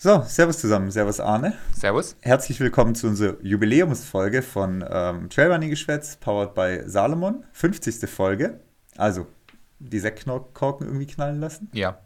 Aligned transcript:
So, 0.00 0.22
Servus 0.28 0.60
zusammen, 0.60 0.92
Servus 0.92 1.18
Arne. 1.18 1.54
Servus. 1.74 2.14
Herzlich 2.20 2.60
willkommen 2.60 2.94
zu 2.94 3.08
unserer 3.08 3.34
Jubiläumsfolge 3.42 4.42
von 4.42 4.84
ähm, 4.88 5.28
Trailrunning 5.28 5.70
Geschwätz, 5.70 6.14
powered 6.14 6.54
by 6.54 6.82
Salomon. 6.86 7.42
50. 7.50 8.08
Folge. 8.08 8.60
Also, 8.96 9.26
die 9.80 9.98
Sektkorken 9.98 10.86
irgendwie 10.86 11.08
knallen 11.08 11.40
lassen. 11.40 11.68
Ja. 11.72 11.98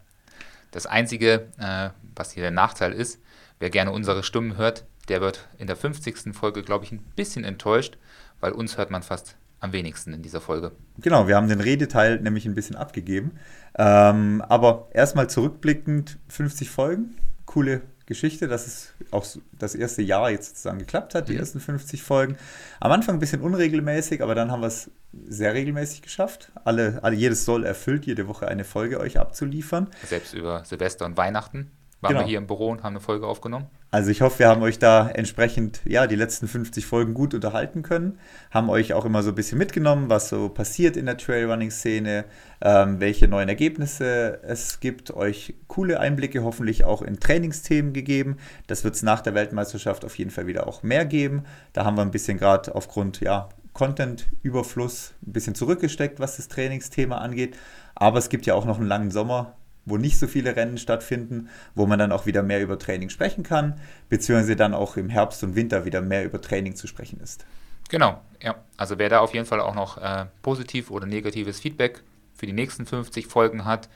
Das 0.70 0.86
Einzige, 0.86 1.48
äh, 1.58 1.90
was 2.16 2.32
hier 2.32 2.42
der 2.42 2.50
Nachteil 2.50 2.94
ist, 2.94 3.20
wer 3.58 3.68
gerne 3.68 3.92
unsere 3.92 4.22
Stimmen 4.22 4.56
hört, 4.56 4.86
der 5.10 5.20
wird 5.20 5.50
in 5.58 5.66
der 5.66 5.76
50. 5.76 6.34
Folge, 6.34 6.62
glaube 6.62 6.86
ich, 6.86 6.92
ein 6.92 7.04
bisschen 7.14 7.44
enttäuscht, 7.44 7.98
weil 8.40 8.52
uns 8.52 8.78
hört 8.78 8.90
man 8.90 9.02
fast 9.02 9.36
am 9.60 9.74
wenigsten 9.74 10.14
in 10.14 10.22
dieser 10.22 10.40
Folge. 10.40 10.72
Genau, 10.96 11.28
wir 11.28 11.36
haben 11.36 11.48
den 11.48 11.60
Redeteil 11.60 12.22
nämlich 12.22 12.46
ein 12.46 12.54
bisschen 12.54 12.74
abgegeben. 12.74 13.32
Ähm, 13.76 14.42
aber 14.48 14.88
erstmal 14.94 15.28
zurückblickend 15.28 16.18
50 16.28 16.70
Folgen 16.70 17.18
coole 17.52 17.82
Geschichte, 18.06 18.48
dass 18.48 18.66
es 18.66 18.94
auch 19.10 19.26
das 19.52 19.74
erste 19.74 20.02
Jahr 20.02 20.30
jetzt 20.30 20.48
sozusagen 20.48 20.78
geklappt 20.78 21.14
hat, 21.14 21.28
die 21.28 21.34
mhm. 21.34 21.40
ersten 21.40 21.60
50 21.60 22.02
Folgen. 22.02 22.36
Am 22.80 22.90
Anfang 22.90 23.16
ein 23.16 23.18
bisschen 23.20 23.42
unregelmäßig, 23.42 24.22
aber 24.22 24.34
dann 24.34 24.50
haben 24.50 24.60
wir 24.60 24.68
es 24.68 24.90
sehr 25.28 25.52
regelmäßig 25.54 26.02
geschafft. 26.02 26.50
Alle, 26.64 27.00
alle, 27.02 27.14
jedes 27.14 27.44
Soll 27.44 27.64
erfüllt, 27.64 28.06
jede 28.06 28.26
Woche 28.26 28.48
eine 28.48 28.64
Folge 28.64 28.98
euch 29.00 29.18
abzuliefern. 29.18 29.88
Selbst 30.06 30.34
über 30.34 30.64
Silvester 30.64 31.04
und 31.04 31.16
Weihnachten 31.16 31.70
waren 32.00 32.14
genau. 32.14 32.20
wir 32.24 32.28
hier 32.28 32.38
im 32.38 32.46
Büro 32.46 32.70
und 32.70 32.82
haben 32.82 32.94
eine 32.94 33.00
Folge 33.00 33.26
aufgenommen. 33.26 33.66
Also 33.94 34.10
ich 34.10 34.22
hoffe, 34.22 34.38
wir 34.38 34.48
haben 34.48 34.62
euch 34.62 34.78
da 34.78 35.06
entsprechend 35.10 35.82
ja 35.84 36.06
die 36.06 36.16
letzten 36.16 36.48
50 36.48 36.86
Folgen 36.86 37.12
gut 37.12 37.34
unterhalten 37.34 37.82
können, 37.82 38.18
haben 38.50 38.70
euch 38.70 38.94
auch 38.94 39.04
immer 39.04 39.22
so 39.22 39.28
ein 39.28 39.34
bisschen 39.34 39.58
mitgenommen, 39.58 40.08
was 40.08 40.30
so 40.30 40.48
passiert 40.48 40.96
in 40.96 41.04
der 41.04 41.18
Trailrunning-Szene, 41.18 42.24
ähm, 42.62 43.00
welche 43.00 43.28
neuen 43.28 43.50
Ergebnisse 43.50 44.40
es 44.44 44.80
gibt, 44.80 45.10
euch 45.10 45.56
coole 45.68 46.00
Einblicke 46.00 46.42
hoffentlich 46.42 46.84
auch 46.84 47.02
in 47.02 47.20
Trainingsthemen 47.20 47.92
gegeben. 47.92 48.38
Das 48.66 48.82
wird 48.82 48.94
es 48.94 49.02
nach 49.02 49.20
der 49.20 49.34
Weltmeisterschaft 49.34 50.06
auf 50.06 50.16
jeden 50.16 50.30
Fall 50.30 50.46
wieder 50.46 50.66
auch 50.66 50.82
mehr 50.82 51.04
geben. 51.04 51.44
Da 51.74 51.84
haben 51.84 51.98
wir 51.98 52.02
ein 52.02 52.12
bisschen 52.12 52.38
gerade 52.38 52.74
aufgrund 52.74 53.20
ja 53.20 53.50
Content-Überfluss 53.74 55.12
ein 55.26 55.34
bisschen 55.34 55.54
zurückgesteckt, 55.54 56.18
was 56.18 56.38
das 56.38 56.48
Trainingsthema 56.48 57.18
angeht. 57.18 57.58
Aber 57.94 58.18
es 58.18 58.30
gibt 58.30 58.46
ja 58.46 58.54
auch 58.54 58.64
noch 58.64 58.78
einen 58.78 58.88
langen 58.88 59.10
Sommer 59.10 59.54
wo 59.84 59.96
nicht 59.96 60.18
so 60.18 60.26
viele 60.26 60.56
Rennen 60.56 60.78
stattfinden, 60.78 61.48
wo 61.74 61.86
man 61.86 61.98
dann 61.98 62.12
auch 62.12 62.26
wieder 62.26 62.42
mehr 62.42 62.62
über 62.62 62.78
Training 62.78 63.08
sprechen 63.08 63.42
kann, 63.42 63.80
beziehungsweise 64.08 64.56
dann 64.56 64.74
auch 64.74 64.96
im 64.96 65.08
Herbst 65.08 65.42
und 65.42 65.56
Winter 65.56 65.84
wieder 65.84 66.00
mehr 66.00 66.24
über 66.24 66.40
Training 66.40 66.76
zu 66.76 66.86
sprechen 66.86 67.20
ist. 67.20 67.44
Genau, 67.88 68.20
ja. 68.40 68.54
Also 68.76 68.98
wer 68.98 69.08
da 69.08 69.20
auf 69.20 69.34
jeden 69.34 69.46
Fall 69.46 69.60
auch 69.60 69.74
noch 69.74 69.98
äh, 69.98 70.26
positiv 70.42 70.90
oder 70.90 71.06
negatives 71.06 71.60
Feedback 71.60 72.02
für 72.34 72.46
die 72.46 72.52
nächsten 72.52 72.86
50 72.86 73.26
Folgen 73.26 73.64
hat, 73.64 73.88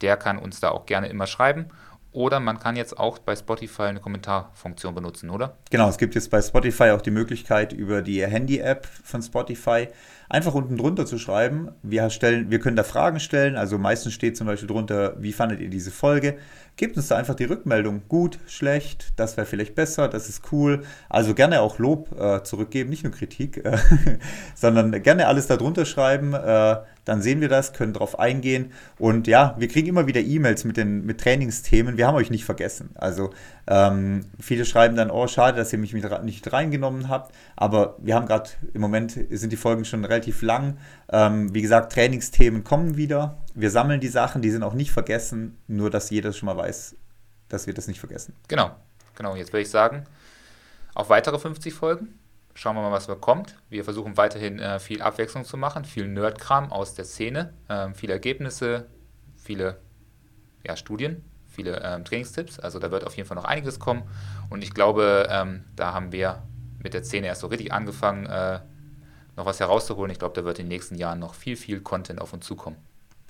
der 0.00 0.16
kann 0.16 0.38
uns 0.38 0.60
da 0.60 0.70
auch 0.70 0.86
gerne 0.86 1.08
immer 1.08 1.26
schreiben. 1.26 1.66
Oder 2.12 2.40
man 2.40 2.58
kann 2.58 2.74
jetzt 2.74 2.98
auch 2.98 3.18
bei 3.18 3.36
Spotify 3.36 3.82
eine 3.82 4.00
Kommentarfunktion 4.00 4.94
benutzen, 4.94 5.30
oder? 5.30 5.56
Genau, 5.70 5.88
es 5.88 5.96
gibt 5.96 6.16
jetzt 6.16 6.30
bei 6.30 6.42
Spotify 6.42 6.90
auch 6.90 7.02
die 7.02 7.12
Möglichkeit, 7.12 7.72
über 7.72 8.02
die 8.02 8.26
Handy-App 8.26 8.84
von 8.84 9.22
Spotify 9.22 9.86
einfach 10.28 10.54
unten 10.54 10.76
drunter 10.76 11.06
zu 11.06 11.18
schreiben. 11.18 11.70
Wir, 11.82 12.10
stellen, 12.10 12.50
wir 12.50 12.58
können 12.58 12.76
da 12.76 12.82
Fragen 12.82 13.20
stellen. 13.20 13.56
Also 13.56 13.78
meistens 13.78 14.14
steht 14.14 14.36
zum 14.36 14.48
Beispiel 14.48 14.68
drunter, 14.68 15.14
wie 15.18 15.32
fandet 15.32 15.60
ihr 15.60 15.70
diese 15.70 15.92
Folge? 15.92 16.38
Gebt 16.80 16.96
uns 16.96 17.08
da 17.08 17.18
einfach 17.18 17.34
die 17.34 17.44
Rückmeldung. 17.44 18.00
Gut, 18.08 18.38
schlecht, 18.46 19.12
das 19.16 19.36
wäre 19.36 19.46
vielleicht 19.46 19.74
besser, 19.74 20.08
das 20.08 20.30
ist 20.30 20.50
cool. 20.50 20.80
Also 21.10 21.34
gerne 21.34 21.60
auch 21.60 21.78
Lob 21.78 22.18
äh, 22.18 22.42
zurückgeben, 22.42 22.88
nicht 22.88 23.04
nur 23.04 23.12
Kritik, 23.12 23.62
äh, 23.66 23.76
sondern 24.54 25.02
gerne 25.02 25.26
alles 25.26 25.46
da 25.46 25.58
drunter 25.58 25.84
schreiben. 25.84 26.32
Äh, 26.32 26.76
dann 27.04 27.20
sehen 27.20 27.42
wir 27.42 27.50
das, 27.50 27.74
können 27.74 27.92
darauf 27.92 28.18
eingehen. 28.18 28.72
Und 28.98 29.26
ja, 29.26 29.54
wir 29.58 29.68
kriegen 29.68 29.88
immer 29.88 30.06
wieder 30.06 30.20
E-Mails 30.20 30.64
mit, 30.64 30.82
mit 30.82 31.20
Trainingsthemen. 31.20 31.98
Wir 31.98 32.06
haben 32.06 32.14
euch 32.14 32.30
nicht 32.30 32.46
vergessen. 32.46 32.90
Also 32.94 33.28
ähm, 33.66 34.26
viele 34.38 34.64
schreiben 34.64 34.96
dann, 34.96 35.10
oh, 35.10 35.26
schade, 35.26 35.58
dass 35.58 35.72
ihr 35.74 35.78
mich 35.78 35.92
nicht 35.92 36.52
reingenommen 36.52 37.10
habt. 37.10 37.34
Aber 37.56 37.96
wir 37.98 38.14
haben 38.14 38.26
gerade, 38.26 38.50
im 38.72 38.80
Moment 38.80 39.18
sind 39.28 39.52
die 39.52 39.56
Folgen 39.56 39.84
schon 39.84 40.04
relativ 40.04 40.40
lang. 40.40 40.78
Ähm, 41.12 41.52
wie 41.52 41.60
gesagt, 41.60 41.92
Trainingsthemen 41.92 42.64
kommen 42.64 42.96
wieder. 42.96 43.36
Wir 43.54 43.70
sammeln 43.70 44.00
die 44.00 44.08
Sachen, 44.08 44.42
die 44.42 44.50
sind 44.50 44.62
auch 44.62 44.74
nicht 44.74 44.92
vergessen. 44.92 45.58
Nur, 45.66 45.90
dass 45.90 46.10
jeder 46.10 46.32
schon 46.32 46.46
mal 46.46 46.56
weiß, 46.56 46.96
dass 47.48 47.66
wir 47.66 47.74
das 47.74 47.88
nicht 47.88 48.00
vergessen. 48.00 48.34
Genau, 48.48 48.70
genau. 49.16 49.36
Jetzt 49.36 49.52
würde 49.52 49.62
ich 49.62 49.70
sagen, 49.70 50.04
auf 50.94 51.08
weitere 51.08 51.38
50 51.38 51.74
Folgen. 51.74 52.18
Schauen 52.54 52.74
wir 52.76 52.82
mal, 52.82 52.92
was 52.92 53.08
kommt. 53.20 53.56
Wir 53.68 53.84
versuchen 53.84 54.16
weiterhin 54.16 54.58
äh, 54.58 54.80
viel 54.80 55.02
Abwechslung 55.02 55.44
zu 55.44 55.56
machen, 55.56 55.84
viel 55.84 56.08
Nerdkram 56.08 56.72
aus 56.72 56.94
der 56.94 57.04
Szene, 57.04 57.54
äh, 57.68 57.88
viele 57.94 58.12
Ergebnisse, 58.12 58.86
viele 59.36 59.78
ja, 60.66 60.76
Studien, 60.76 61.24
viele 61.48 61.80
ähm, 61.82 62.04
Trainingstipps. 62.04 62.58
Also 62.58 62.78
da 62.78 62.90
wird 62.90 63.04
auf 63.06 63.16
jeden 63.16 63.28
Fall 63.28 63.36
noch 63.36 63.44
einiges 63.44 63.78
kommen. 63.78 64.02
Und 64.50 64.62
ich 64.62 64.74
glaube, 64.74 65.28
ähm, 65.30 65.64
da 65.76 65.94
haben 65.94 66.12
wir 66.12 66.42
mit 66.82 66.92
der 66.92 67.04
Szene 67.04 67.28
erst 67.28 67.40
so 67.42 67.46
richtig 67.46 67.72
angefangen, 67.72 68.26
äh, 68.26 68.60
noch 69.36 69.46
was 69.46 69.60
herauszuholen. 69.60 70.10
Ich 70.10 70.18
glaube, 70.18 70.34
da 70.34 70.44
wird 70.44 70.58
in 70.58 70.66
den 70.66 70.70
nächsten 70.70 70.96
Jahren 70.96 71.18
noch 71.18 71.34
viel, 71.34 71.56
viel 71.56 71.80
Content 71.80 72.20
auf 72.20 72.32
uns 72.32 72.44
zukommen. 72.44 72.76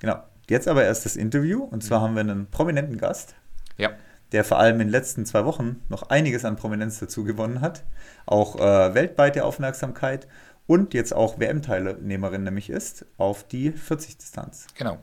Genau. 0.01 0.21
Jetzt 0.49 0.67
aber 0.67 0.83
erst 0.83 1.05
das 1.05 1.15
Interview. 1.15 1.63
Und 1.63 1.81
zwar 1.83 1.99
mhm. 1.99 2.03
haben 2.03 2.13
wir 2.15 2.21
einen 2.21 2.47
prominenten 2.47 2.97
Gast. 2.97 3.35
Ja 3.77 3.91
der 4.31 4.43
vor 4.43 4.59
allem 4.59 4.75
in 4.75 4.87
den 4.87 4.89
letzten 4.89 5.25
zwei 5.25 5.45
Wochen 5.45 5.81
noch 5.89 6.09
einiges 6.09 6.45
an 6.45 6.55
Prominenz 6.55 6.99
dazu 6.99 7.23
gewonnen 7.23 7.61
hat, 7.61 7.83
auch 8.25 8.55
äh, 8.55 8.93
weltweite 8.93 9.43
Aufmerksamkeit 9.43 10.27
und 10.67 10.93
jetzt 10.93 11.13
auch 11.13 11.39
WM-Teilnehmerin 11.39 12.43
nämlich 12.43 12.69
ist 12.69 13.05
auf 13.17 13.45
die 13.45 13.71
40-Distanz. 13.71 14.67
Genau. 14.77 14.99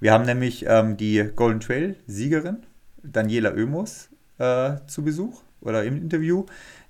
Wir 0.00 0.12
haben 0.12 0.24
nämlich 0.24 0.64
ähm, 0.66 0.96
die 0.96 1.30
Golden 1.34 1.60
Trail-Siegerin 1.60 2.66
Daniela 3.02 3.52
Oemus 3.52 4.10
äh, 4.38 4.76
zu 4.86 5.02
Besuch 5.02 5.42
oder 5.60 5.84
im 5.84 5.96
Interview, 5.96 6.44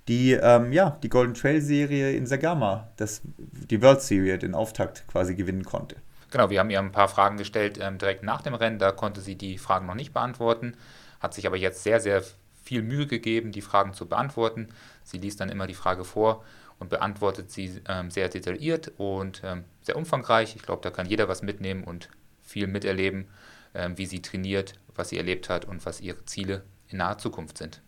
die 0.07 0.33
ähm, 0.33 0.73
ja 0.73 0.97
die 1.03 1.09
Golden 1.09 1.33
Trail-Serie 1.33 2.11
in 2.13 2.25
Sagama, 2.25 2.89
das, 2.97 3.21
die 3.37 3.81
World 3.81 4.01
Series, 4.01 4.39
den 4.39 4.53
Auftakt 4.53 5.07
quasi 5.07 5.35
gewinnen 5.35 5.63
konnte. 5.63 5.97
Genau, 6.31 6.49
wir 6.49 6.59
haben 6.59 6.69
ihr 6.69 6.79
ein 6.79 6.91
paar 6.91 7.09
Fragen 7.09 7.37
gestellt 7.37 7.77
ähm, 7.79 7.97
direkt 7.97 8.23
nach 8.23 8.41
dem 8.41 8.55
Rennen, 8.55 8.79
da 8.79 8.91
konnte 8.91 9.21
sie 9.21 9.35
die 9.35 9.57
Fragen 9.57 9.85
noch 9.85 9.95
nicht 9.95 10.13
beantworten 10.13 10.75
hat 11.21 11.33
sich 11.33 11.47
aber 11.47 11.55
jetzt 11.55 11.83
sehr, 11.83 12.01
sehr 12.01 12.23
viel 12.63 12.81
Mühe 12.81 13.07
gegeben, 13.07 13.51
die 13.51 13.61
Fragen 13.61 13.93
zu 13.93 14.07
beantworten. 14.07 14.67
Sie 15.03 15.17
liest 15.17 15.39
dann 15.39 15.49
immer 15.49 15.67
die 15.67 15.73
Frage 15.73 16.03
vor 16.03 16.43
und 16.79 16.89
beantwortet 16.89 17.51
sie 17.51 17.81
ähm, 17.87 18.09
sehr 18.11 18.27
detailliert 18.27 18.91
und 18.97 19.41
ähm, 19.45 19.63
sehr 19.81 19.95
umfangreich. 19.95 20.55
Ich 20.55 20.63
glaube, 20.63 20.81
da 20.81 20.89
kann 20.89 21.05
jeder 21.05 21.27
was 21.27 21.43
mitnehmen 21.43 21.83
und 21.83 22.09
viel 22.41 22.67
miterleben, 22.67 23.27
ähm, 23.73 23.97
wie 23.97 24.07
sie 24.07 24.21
trainiert, 24.21 24.73
was 24.95 25.09
sie 25.09 25.17
erlebt 25.17 25.47
hat 25.47 25.65
und 25.65 25.85
was 25.85 26.01
ihre 26.01 26.25
Ziele 26.25 26.63
in 26.89 26.97
naher 26.97 27.17
Zukunft 27.17 27.57
sind. 27.57 27.81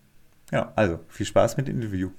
Ja, 0.51 0.71
also 0.75 0.99
viel 1.09 1.25
Spaß 1.25 1.57
mit 1.57 1.67
dem 1.67 1.77
Interview. 1.77 2.11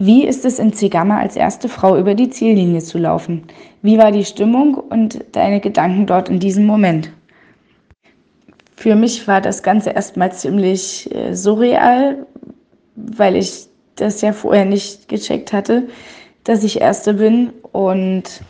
Wie 0.00 0.24
ist 0.24 0.44
es 0.44 0.60
in 0.60 0.72
Zegama 0.72 1.18
als 1.18 1.34
erste 1.34 1.68
Frau 1.68 1.96
über 1.96 2.14
die 2.14 2.30
Ziellinie 2.30 2.80
zu 2.80 2.98
laufen? 2.98 3.42
Wie 3.82 3.98
war 3.98 4.12
die 4.12 4.24
Stimmung 4.24 4.74
und 4.74 5.24
deine 5.32 5.60
Gedanken 5.60 6.06
dort 6.06 6.28
in 6.28 6.38
diesem 6.38 6.66
Moment? 6.66 7.10
Für 8.76 8.94
mich 8.94 9.26
war 9.26 9.40
das 9.40 9.64
Ganze 9.64 9.90
erstmal 9.90 10.30
ziemlich 10.32 11.12
äh, 11.12 11.34
surreal, 11.34 12.26
weil 12.94 13.34
ich 13.34 13.66
das 13.96 14.20
ja 14.20 14.32
vorher 14.32 14.64
nicht 14.64 15.08
gecheckt 15.08 15.52
hatte, 15.52 15.88
dass 16.44 16.62
ich 16.62 16.80
Erste 16.80 17.14
bin. 17.14 17.50
Und 17.72 18.42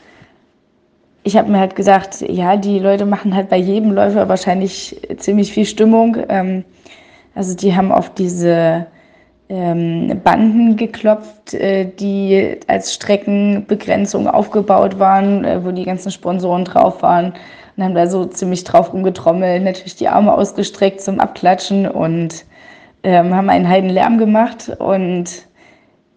ich 1.22 1.38
habe 1.38 1.50
mir 1.50 1.60
halt 1.60 1.76
gedacht, 1.76 2.20
ja, 2.20 2.58
die 2.58 2.78
Leute 2.78 3.06
machen 3.06 3.34
halt 3.34 3.48
bei 3.48 3.56
jedem 3.56 3.92
Läufer 3.92 4.28
wahrscheinlich 4.28 5.00
ziemlich 5.16 5.50
viel 5.50 5.64
Stimmung. 5.64 6.18
Ähm, 6.28 6.64
also 7.34 7.56
die 7.56 7.74
haben 7.74 7.90
auf 7.90 8.12
diese 8.12 8.86
ähm, 9.48 10.20
Banden 10.22 10.76
geklopft, 10.76 11.54
äh, 11.54 11.86
die 11.86 12.58
als 12.66 12.94
Streckenbegrenzung 12.94 14.28
aufgebaut 14.28 14.98
waren, 14.98 15.44
äh, 15.44 15.64
wo 15.64 15.70
die 15.70 15.84
ganzen 15.84 16.10
Sponsoren 16.10 16.64
drauf 16.64 17.02
waren 17.02 17.32
und 17.76 17.84
haben 17.84 17.94
da 17.94 18.06
so 18.06 18.24
ziemlich 18.26 18.64
drauf 18.64 18.92
rumgetrommelt, 18.92 19.62
natürlich 19.62 19.96
die 19.96 20.08
Arme 20.08 20.34
ausgestreckt 20.34 21.00
zum 21.00 21.20
Abklatschen 21.20 21.88
und 21.88 22.44
ähm, 23.02 23.34
haben 23.34 23.48
einen 23.48 23.68
heiden 23.68 23.90
Lärm 23.90 24.18
gemacht 24.18 24.70
und 24.78 25.48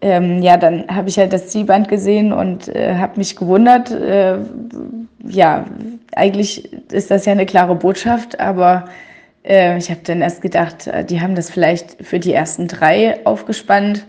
ähm, 0.02 0.42
ja, 0.42 0.56
dann 0.56 0.84
habe 0.88 1.08
ich 1.08 1.16
halt 1.16 1.32
das 1.32 1.48
Zielband 1.48 1.88
gesehen 1.88 2.32
und 2.32 2.68
äh, 2.68 2.96
habe 2.96 3.18
mich 3.18 3.36
gewundert. 3.36 3.92
Äh, 3.92 4.38
ja, 5.24 5.64
eigentlich 6.16 6.72
ist 6.92 7.12
das 7.12 7.24
ja 7.24 7.32
eine 7.32 7.46
klare 7.46 7.76
Botschaft, 7.76 8.40
aber 8.40 8.86
äh, 9.44 9.78
ich 9.78 9.90
habe 9.90 10.00
dann 10.04 10.22
erst 10.22 10.42
gedacht, 10.42 10.86
äh, 10.86 11.04
die 11.04 11.20
haben 11.20 11.34
das 11.34 11.50
vielleicht 11.50 12.04
für 12.04 12.18
die 12.18 12.32
ersten 12.32 12.68
drei 12.68 13.24
aufgespannt. 13.24 14.06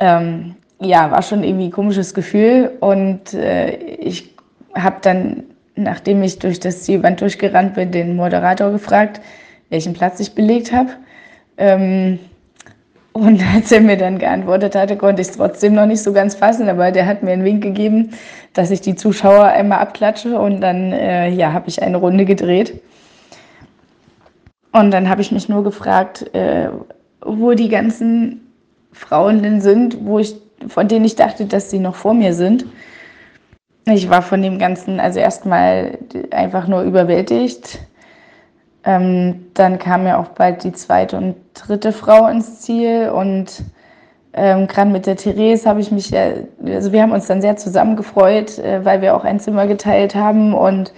Ähm, 0.00 0.56
ja, 0.80 1.10
war 1.10 1.22
schon 1.22 1.42
irgendwie 1.42 1.66
ein 1.66 1.72
komisches 1.72 2.12
Gefühl 2.12 2.72
und 2.80 3.32
äh, 3.34 3.76
ich 3.76 4.34
habe 4.74 4.96
dann 5.00 5.44
nachdem 5.76 6.22
ich 6.22 6.38
durch 6.38 6.58
das 6.58 6.82
Zielband 6.82 7.20
durchgerannt 7.20 7.74
bin, 7.74 7.92
den 7.92 8.16
Moderator 8.16 8.72
gefragt, 8.72 9.20
welchen 9.68 9.92
Platz 9.92 10.18
ich 10.20 10.34
belegt 10.34 10.72
habe. 10.72 10.90
Ähm, 11.58 12.18
und 13.12 13.42
als 13.54 13.70
er 13.70 13.82
mir 13.82 13.96
dann 13.96 14.18
geantwortet 14.18 14.74
hatte, 14.74 14.96
konnte 14.96 15.22
ich 15.22 15.28
es 15.28 15.36
trotzdem 15.36 15.74
noch 15.74 15.86
nicht 15.86 16.02
so 16.02 16.12
ganz 16.12 16.34
fassen, 16.34 16.68
aber 16.68 16.90
der 16.90 17.06
hat 17.06 17.22
mir 17.22 17.32
einen 17.32 17.44
Wink 17.44 17.62
gegeben, 17.62 18.10
dass 18.54 18.70
ich 18.70 18.80
die 18.80 18.96
Zuschauer 18.96 19.44
einmal 19.44 19.78
abklatsche 19.78 20.38
und 20.38 20.60
dann 20.60 20.92
äh, 20.92 21.28
ja, 21.28 21.52
habe 21.52 21.68
ich 21.68 21.82
eine 21.82 21.98
Runde 21.98 22.24
gedreht. 22.24 22.80
Und 24.76 24.90
dann 24.90 25.08
habe 25.08 25.22
ich 25.22 25.32
mich 25.32 25.48
nur 25.48 25.64
gefragt, 25.64 26.34
äh, 26.34 26.68
wo 27.22 27.54
die 27.54 27.70
ganzen 27.70 28.52
Frauen 28.92 29.42
denn 29.42 29.62
sind, 29.62 30.04
wo 30.04 30.18
ich, 30.18 30.36
von 30.68 30.86
denen 30.86 31.06
ich 31.06 31.16
dachte, 31.16 31.46
dass 31.46 31.70
sie 31.70 31.78
noch 31.78 31.94
vor 31.94 32.12
mir 32.12 32.34
sind. 32.34 32.66
Ich 33.86 34.10
war 34.10 34.20
von 34.20 34.42
dem 34.42 34.58
Ganzen 34.58 35.00
also 35.00 35.18
erstmal 35.18 35.96
einfach 36.30 36.68
nur 36.68 36.82
überwältigt. 36.82 37.78
Ähm, 38.84 39.46
dann 39.54 39.78
kam 39.78 40.06
ja 40.06 40.18
auch 40.18 40.28
bald 40.28 40.62
die 40.62 40.72
zweite 40.72 41.16
und 41.16 41.36
dritte 41.54 41.92
Frau 41.92 42.26
ins 42.26 42.60
Ziel 42.60 43.08
und 43.08 43.62
ähm, 44.34 44.66
gerade 44.66 44.90
mit 44.90 45.06
der 45.06 45.16
Therese 45.16 45.66
habe 45.66 45.80
ich 45.80 45.90
mich, 45.90 46.12
äh, 46.12 46.44
also 46.66 46.92
wir 46.92 47.00
haben 47.00 47.12
uns 47.12 47.28
dann 47.28 47.40
sehr 47.40 47.56
zusammengefreut, 47.56 48.58
äh, 48.58 48.84
weil 48.84 49.00
wir 49.00 49.16
auch 49.16 49.24
ein 49.24 49.40
Zimmer 49.40 49.66
geteilt 49.66 50.14
haben 50.14 50.52
und 50.52 50.92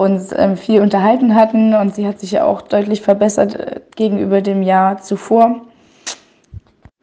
uns 0.00 0.32
ähm, 0.34 0.56
viel 0.56 0.80
unterhalten 0.80 1.34
hatten 1.34 1.74
und 1.74 1.94
sie 1.94 2.06
hat 2.06 2.20
sich 2.20 2.32
ja 2.32 2.44
auch 2.44 2.62
deutlich 2.62 3.02
verbessert 3.02 3.54
äh, 3.54 3.80
gegenüber 3.96 4.40
dem 4.40 4.62
Jahr 4.62 5.02
zuvor. 5.02 5.60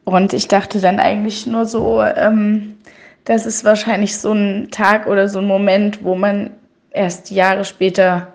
Und 0.04 0.32
ich 0.32 0.48
dachte 0.48 0.80
dann 0.80 0.98
eigentlich 0.98 1.46
nur 1.46 1.64
so, 1.64 2.02
ähm, 2.02 2.76
das 3.24 3.46
ist 3.46 3.64
wahrscheinlich 3.64 4.18
so 4.18 4.32
ein 4.32 4.68
Tag 4.72 5.06
oder 5.06 5.28
so 5.28 5.38
ein 5.38 5.46
Moment, 5.46 6.02
wo 6.02 6.16
man 6.16 6.50
erst 6.90 7.30
Jahre 7.30 7.64
später 7.64 8.32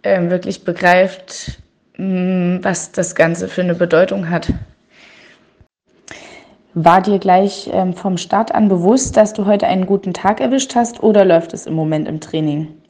äh, 0.00 0.30
wirklich 0.30 0.64
begreift, 0.64 1.60
mh, 1.98 2.06
mm, 2.06 2.64
was 2.64 2.92
das 2.92 3.14
Ganze 3.14 3.46
für 3.46 3.60
eine 3.60 3.74
Bedeutung 3.74 4.30
hat. 4.30 4.54
War 6.72 7.02
dir 7.02 7.18
gleich 7.18 7.68
ähm, 7.70 7.92
vom 7.92 8.16
Start 8.16 8.54
an 8.54 8.70
bewusst, 8.70 9.18
dass 9.18 9.34
du 9.34 9.44
heute 9.44 9.66
einen 9.66 9.84
guten 9.84 10.14
Tag 10.14 10.40
erwischt 10.40 10.74
hast 10.76 11.02
oder 11.02 11.26
läuft 11.26 11.52
es 11.52 11.66
im 11.66 11.74
Moment 11.74 12.08
im 12.08 12.20
Training? 12.20 12.81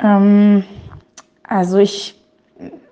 Ähm, 0.00 0.64
also 1.42 1.78
ich, 1.78 2.20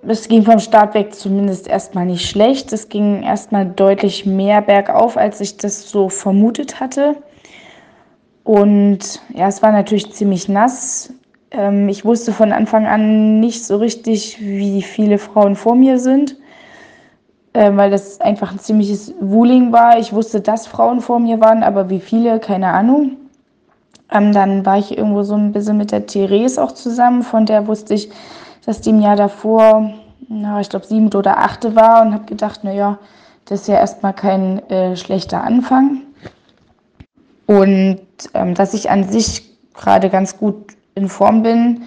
es 0.07 0.29
ging 0.29 0.45
vom 0.45 0.59
Start 0.59 0.95
weg 0.95 1.15
zumindest 1.15 1.69
erstmal 1.69 2.07
nicht 2.07 2.29
schlecht. 2.29 2.73
Es 2.73 2.89
ging 2.89 3.23
erstmal 3.23 3.67
deutlich 3.67 4.27
mehr 4.27 4.63
bergauf, 4.63 5.17
als 5.17 5.41
ich 5.41 5.57
das 5.57 5.89
so 5.89 6.09
vermutet 6.09 6.81
hatte. 6.81 7.17
Und 8.45 9.21
ja, 9.35 9.49
es 9.49 9.63
war 9.63 9.73
natürlich 9.73 10.13
ziemlich 10.13 10.49
nass. 10.49 11.13
Ähm, 11.51 11.89
ich 11.89 12.05
wusste 12.05 12.33
von 12.33 12.53
Anfang 12.53 12.87
an 12.87 13.41
nicht 13.41 13.65
so 13.65 13.77
richtig, 13.77 14.39
wie 14.41 14.83
viele 14.83 15.19
Frauen 15.19 15.55
vor 15.57 15.75
mir 15.75 15.99
sind 15.99 16.37
äh, 17.53 17.71
weil 17.75 17.91
das 17.91 18.21
einfach 18.21 18.53
ein 18.53 18.59
ziemliches 18.59 19.15
Wuling 19.21 19.73
war. 19.73 19.99
Ich 19.99 20.13
wusste, 20.13 20.41
dass 20.41 20.67
Frauen 20.67 21.01
vor 21.01 21.19
mir 21.19 21.41
waren, 21.41 21.63
aber 21.63 21.91
wie 21.91 22.01
viele, 22.01 22.41
keine 22.41 22.69
Ahnung. 22.69 23.17
Ähm, 24.13 24.33
dann 24.33 24.67
war 24.67 24.79
ich 24.79 24.97
irgendwo 24.97 25.23
so 25.23 25.35
ein 25.35 25.53
bisschen 25.53 25.77
mit 25.77 25.93
der 25.93 26.07
Therese 26.07 26.63
auch 26.63 26.73
zusammen, 26.73 27.23
von 27.23 27.47
der 27.47 27.67
wusste 27.67 27.95
ich, 27.95 28.11
dass 28.67 28.81
die 28.81 28.91
im 28.91 29.01
Jahr 29.01 29.17
davor, 29.17 29.91
na, 30.29 30.61
ich 30.61 30.69
glaube, 30.69 30.87
siebte 30.87 31.19
oder 31.19 31.39
achte 31.39 31.75
war 31.75 32.03
und 32.03 32.13
habe 32.13 32.27
gedacht, 32.27 32.65
naja, 32.65 32.99
das 33.47 33.63
ist 33.63 33.69
ja 33.69 33.77
erstmal 33.77 34.13
kein 34.13 34.69
äh, 34.71 34.97
schlechter 34.97 35.43
Anfang. 35.43 36.03
Und 37.47 38.01
ähm, 38.35 38.55
dass 38.55 38.75
ich 38.75 38.91
an 38.91 39.09
sich 39.09 39.51
gerade 39.75 40.11
ganz 40.11 40.39
gut 40.39 40.75
in 40.95 41.09
Form 41.09 41.43
bin, 41.43 41.83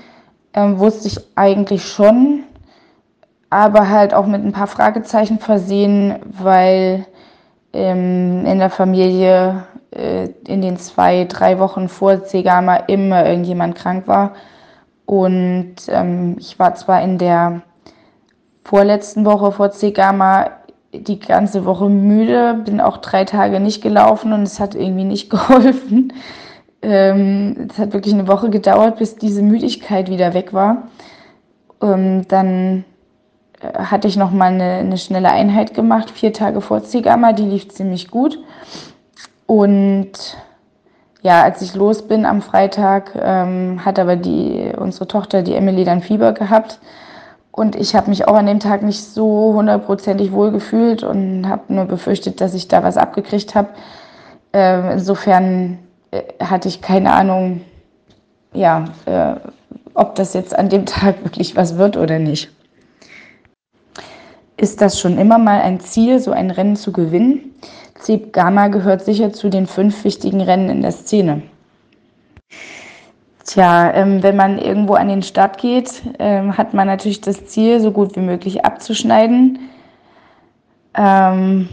ähm, 0.54 0.80
wusste 0.80 1.08
ich 1.08 1.20
eigentlich 1.36 1.88
schon 1.88 2.44
aber 3.56 3.90
halt 3.90 4.14
auch 4.14 4.26
mit 4.26 4.44
ein 4.44 4.52
paar 4.52 4.68
Fragezeichen 4.68 5.40
versehen, 5.40 6.16
weil 6.26 7.06
ähm, 7.72 8.46
in 8.46 8.60
der 8.60 8.70
Familie 8.70 9.64
äh, 9.96 10.30
in 10.48 10.62
den 10.62 10.78
zwei, 10.78 11.26
drei 11.26 11.60
Wochen 11.60 11.90
vor 11.90 12.24
C-Gamma 12.24 12.76
immer 12.88 13.26
irgendjemand 13.26 13.76
krank 13.76 14.08
war. 14.08 14.34
Und 15.06 15.76
ähm, 15.88 16.36
ich 16.40 16.58
war 16.60 16.76
zwar 16.76 17.02
in 17.02 17.18
der 17.18 17.62
vorletzten 18.64 19.26
Woche 19.26 19.52
vor 19.52 19.72
C-Gamma 19.72 20.52
die 20.94 21.20
ganze 21.20 21.66
Woche 21.66 21.90
müde, 21.90 22.62
bin 22.66 22.82
auch 22.82 22.98
drei 22.98 23.26
Tage 23.26 23.60
nicht 23.60 23.82
gelaufen 23.82 24.34
und 24.34 24.44
es 24.44 24.60
hat 24.60 24.76
irgendwie 24.76 25.04
nicht 25.04 25.30
geholfen. 25.30 26.14
Ähm, 26.82 27.68
es 27.70 27.78
hat 27.78 27.94
wirklich 27.94 28.14
eine 28.14 28.28
Woche 28.28 28.50
gedauert, 28.50 28.98
bis 28.98 29.16
diese 29.16 29.42
Müdigkeit 29.42 30.10
wieder 30.10 30.34
weg 30.34 30.54
war. 30.54 30.90
Ähm, 31.82 32.28
dann 32.28 32.86
hatte 33.74 34.08
ich 34.08 34.18
noch 34.18 34.32
mal 34.32 34.54
eine, 34.54 34.64
eine 34.64 34.98
schnelle 34.98 35.32
Einheit 35.32 35.74
gemacht, 35.74 36.12
vier 36.12 36.34
Tage 36.34 36.62
vor 36.62 36.84
Zigamma, 36.84 37.34
die 37.34 37.44
lief 37.44 37.70
ziemlich 37.70 38.12
gut. 38.12 38.40
Und 39.46 40.38
ja, 41.22 41.44
als 41.44 41.62
ich 41.62 41.76
los 41.76 42.08
bin 42.08 42.26
am 42.26 42.42
Freitag, 42.42 43.12
ähm, 43.16 43.84
hat 43.84 44.00
aber 44.00 44.16
die, 44.16 44.72
unsere 44.78 45.08
Tochter, 45.08 45.42
die 45.42 45.56
Emily, 45.56 45.84
dann 45.84 46.02
Fieber 46.02 46.34
gehabt. 46.34 46.80
Und 47.52 47.76
ich 47.76 47.96
habe 47.96 48.10
mich 48.10 48.28
auch 48.28 48.36
an 48.36 48.48
dem 48.48 48.60
Tag 48.60 48.84
nicht 48.84 49.04
so 49.04 49.54
hundertprozentig 49.56 50.34
wohl 50.34 50.52
gefühlt 50.52 51.04
und 51.04 51.48
habe 51.48 51.74
nur 51.74 51.86
befürchtet, 51.86 52.42
dass 52.42 52.54
ich 52.54 52.68
da 52.68 52.84
was 52.84 52.98
abgekriegt 52.98 53.56
habe. 53.56 53.70
Ähm, 54.54 54.92
insofern 54.92 55.80
äh, 56.12 56.22
hatte 56.44 56.68
ich 56.68 56.82
keine 56.82 57.14
Ahnung, 57.14 57.62
ja, 58.54 58.86
äh, 59.06 59.36
ob 59.94 60.16
das 60.16 60.34
jetzt 60.34 60.58
an 60.58 60.70
dem 60.70 60.86
Tag 60.86 61.24
wirklich 61.24 61.56
was 61.56 61.78
wird 61.78 61.98
oder 61.98 62.20
nicht. 62.20 62.52
Ist 64.58 64.82
das 64.82 65.00
schon 65.00 65.18
immer 65.18 65.38
mal 65.38 65.62
ein 65.62 65.80
Ziel, 65.80 66.20
so 66.20 66.32
ein 66.32 66.52
Rennen 66.52 66.76
zu 66.76 66.92
gewinnen? 66.92 67.54
Zeb 67.96 68.34
Gamma 68.34 68.68
gehört 68.68 69.04
sicher 69.04 69.34
zu 69.34 69.50
den 69.50 69.68
fünf 69.68 70.04
wichtigen 70.04 70.42
Rennen 70.42 70.70
in 70.70 70.82
der 70.82 70.92
Szene. 70.92 71.42
Tja, 73.46 73.94
ähm, 73.94 74.24
wenn 74.24 74.36
man 74.36 74.58
irgendwo 74.58 74.96
an 74.96 75.08
den 75.08 75.22
Start 75.22 75.60
geht, 75.60 76.02
ähm, 76.20 76.58
hat 76.58 76.74
man 76.74 76.88
natürlich 76.88 77.22
das 77.22 77.46
Ziel, 77.46 77.80
so 77.80 77.92
gut 77.92 78.16
wie 78.16 78.22
möglich 78.22 78.66
abzuschneiden. 78.66 79.60
Ähm, 80.96 81.70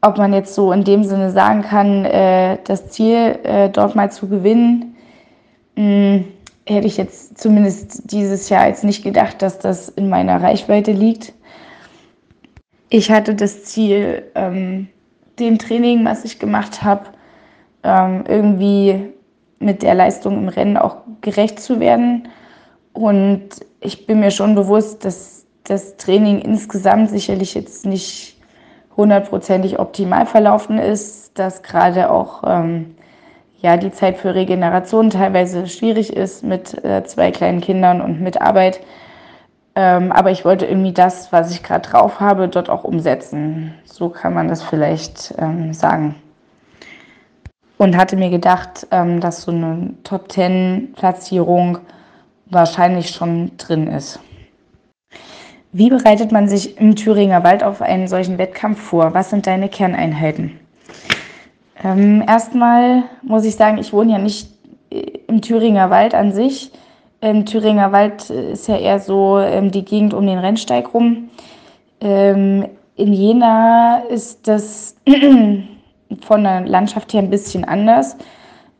ob 0.00 0.16
man 0.16 0.32
jetzt 0.32 0.54
so 0.54 0.72
in 0.72 0.84
dem 0.84 1.04
Sinne 1.04 1.30
sagen 1.30 1.62
kann, 1.62 2.04
äh, 2.04 2.58
das 2.64 2.88
Ziel 2.88 3.38
äh, 3.42 3.68
dort 3.68 3.96
mal 3.96 4.10
zu 4.10 4.28
gewinnen, 4.28 4.96
mh, 5.76 5.84
hm, 5.84 6.24
hätte 6.66 6.86
ich 6.86 6.96
jetzt 6.96 7.38
zumindest 7.38 8.12
dieses 8.12 8.48
Jahr 8.48 8.68
jetzt 8.68 8.84
nicht 8.84 9.02
gedacht, 9.02 9.42
dass 9.42 9.58
das 9.58 9.88
in 9.88 10.08
meiner 10.08 10.42
Reichweite 10.42 10.92
liegt. 10.92 11.32
Ich 12.90 13.10
hatte 13.10 13.34
das 13.34 13.64
Ziel, 13.64 14.24
ähm, 14.34 14.88
dem 15.40 15.58
Training, 15.58 16.04
was 16.04 16.24
ich 16.24 16.38
gemacht 16.38 16.82
habe, 16.82 17.06
ähm, 17.82 18.24
irgendwie 18.26 19.12
mit 19.58 19.82
der 19.82 19.94
Leistung 19.94 20.38
im 20.38 20.48
Rennen 20.48 20.76
auch 20.76 20.98
gerecht 21.20 21.60
zu 21.60 21.80
werden. 21.80 22.28
Und 22.92 23.48
ich 23.80 24.06
bin 24.06 24.20
mir 24.20 24.30
schon 24.30 24.54
bewusst, 24.54 25.04
dass 25.04 25.46
das 25.64 25.96
Training 25.96 26.40
insgesamt 26.40 27.10
sicherlich 27.10 27.54
jetzt 27.54 27.84
nicht 27.84 28.36
hundertprozentig 28.96 29.78
optimal 29.78 30.26
verlaufen 30.26 30.78
ist, 30.78 31.38
dass 31.38 31.62
gerade 31.62 32.10
auch 32.10 32.42
ähm, 32.46 32.96
ja, 33.60 33.76
die 33.76 33.92
Zeit 33.92 34.16
für 34.18 34.34
Regeneration 34.34 35.10
teilweise 35.10 35.66
schwierig 35.66 36.14
ist 36.16 36.42
mit 36.42 36.82
äh, 36.84 37.04
zwei 37.04 37.30
kleinen 37.30 37.60
Kindern 37.60 38.00
und 38.00 38.20
mit 38.20 38.40
Arbeit. 38.40 38.80
Ähm, 39.80 40.10
aber 40.10 40.32
ich 40.32 40.44
wollte 40.44 40.66
irgendwie 40.66 40.92
das, 40.92 41.32
was 41.32 41.52
ich 41.52 41.62
gerade 41.62 41.88
drauf 41.88 42.18
habe, 42.18 42.48
dort 42.48 42.68
auch 42.68 42.82
umsetzen. 42.82 43.74
So 43.84 44.08
kann 44.08 44.34
man 44.34 44.48
das 44.48 44.60
vielleicht 44.60 45.32
ähm, 45.38 45.72
sagen. 45.72 46.16
Und 47.76 47.96
hatte 47.96 48.16
mir 48.16 48.28
gedacht, 48.28 48.88
ähm, 48.90 49.20
dass 49.20 49.42
so 49.42 49.52
eine 49.52 49.94
Top 50.02 50.32
10 50.32 50.94
Platzierung 50.96 51.78
wahrscheinlich 52.46 53.10
schon 53.10 53.56
drin 53.56 53.86
ist. 53.86 54.18
Wie 55.70 55.90
bereitet 55.90 56.32
man 56.32 56.48
sich 56.48 56.76
im 56.78 56.96
Thüringer 56.96 57.44
Wald 57.44 57.62
auf 57.62 57.80
einen 57.80 58.08
solchen 58.08 58.36
Wettkampf 58.36 58.80
vor? 58.80 59.14
Was 59.14 59.30
sind 59.30 59.46
deine 59.46 59.68
Kerneinheiten? 59.68 60.58
Ähm, 61.84 62.24
erstmal 62.26 63.04
muss 63.22 63.44
ich 63.44 63.54
sagen, 63.54 63.78
ich 63.78 63.92
wohne 63.92 64.10
ja 64.10 64.18
nicht 64.18 64.50
äh, 64.90 65.20
im 65.28 65.40
Thüringer 65.40 65.88
Wald 65.88 66.16
an 66.16 66.32
sich, 66.32 66.72
im 67.20 67.46
Thüringer 67.46 67.92
Wald 67.92 68.30
ist 68.30 68.68
ja 68.68 68.76
eher 68.76 69.00
so 69.00 69.38
ähm, 69.38 69.70
die 69.70 69.84
Gegend 69.84 70.14
um 70.14 70.26
den 70.26 70.38
Rennsteig 70.38 70.94
rum. 70.94 71.30
Ähm, 72.00 72.66
in 72.96 73.12
Jena 73.12 74.02
ist 74.08 74.46
das 74.46 74.96
von 76.26 76.42
der 76.42 76.66
Landschaft 76.66 77.12
her 77.12 77.22
ein 77.22 77.30
bisschen 77.30 77.64
anders. 77.64 78.16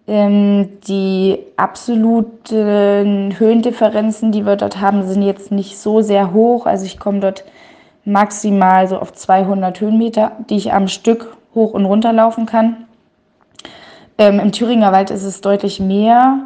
Ähm, 0.07 0.79
die 0.87 1.39
absoluten 1.57 3.35
Höhendifferenzen, 3.39 4.33
die 4.33 4.47
wir 4.47 4.57
dort 4.57 4.81
haben, 4.81 5.07
sind 5.07 5.23
jetzt 5.23 5.51
nicht 5.51 5.77
so 5.77 6.01
sehr 6.01 6.33
hoch. 6.33 6.67
Also 6.67 6.87
ich 6.87 6.99
komme 6.99 7.21
dort 7.21 7.45
maximal 8.05 8.89
so 8.89 8.99
auf 8.99 9.13
200 9.13 9.81
Höhenmeter, 9.81 10.33
die 10.49 10.57
ich 10.57 10.73
am 10.73 10.89
Stück 10.89 11.37
hoch 11.55 11.75
und 11.75 11.85
runter 11.85 12.13
laufen 12.13 12.47
kann. 12.47 12.87
Ähm, 14.17 14.41
Im 14.41 14.53
Thüringer 14.53 14.93
Wald 14.93 15.11
ist 15.11 15.25
es 15.25 15.41
deutlich 15.41 15.81
mehr 15.81 16.41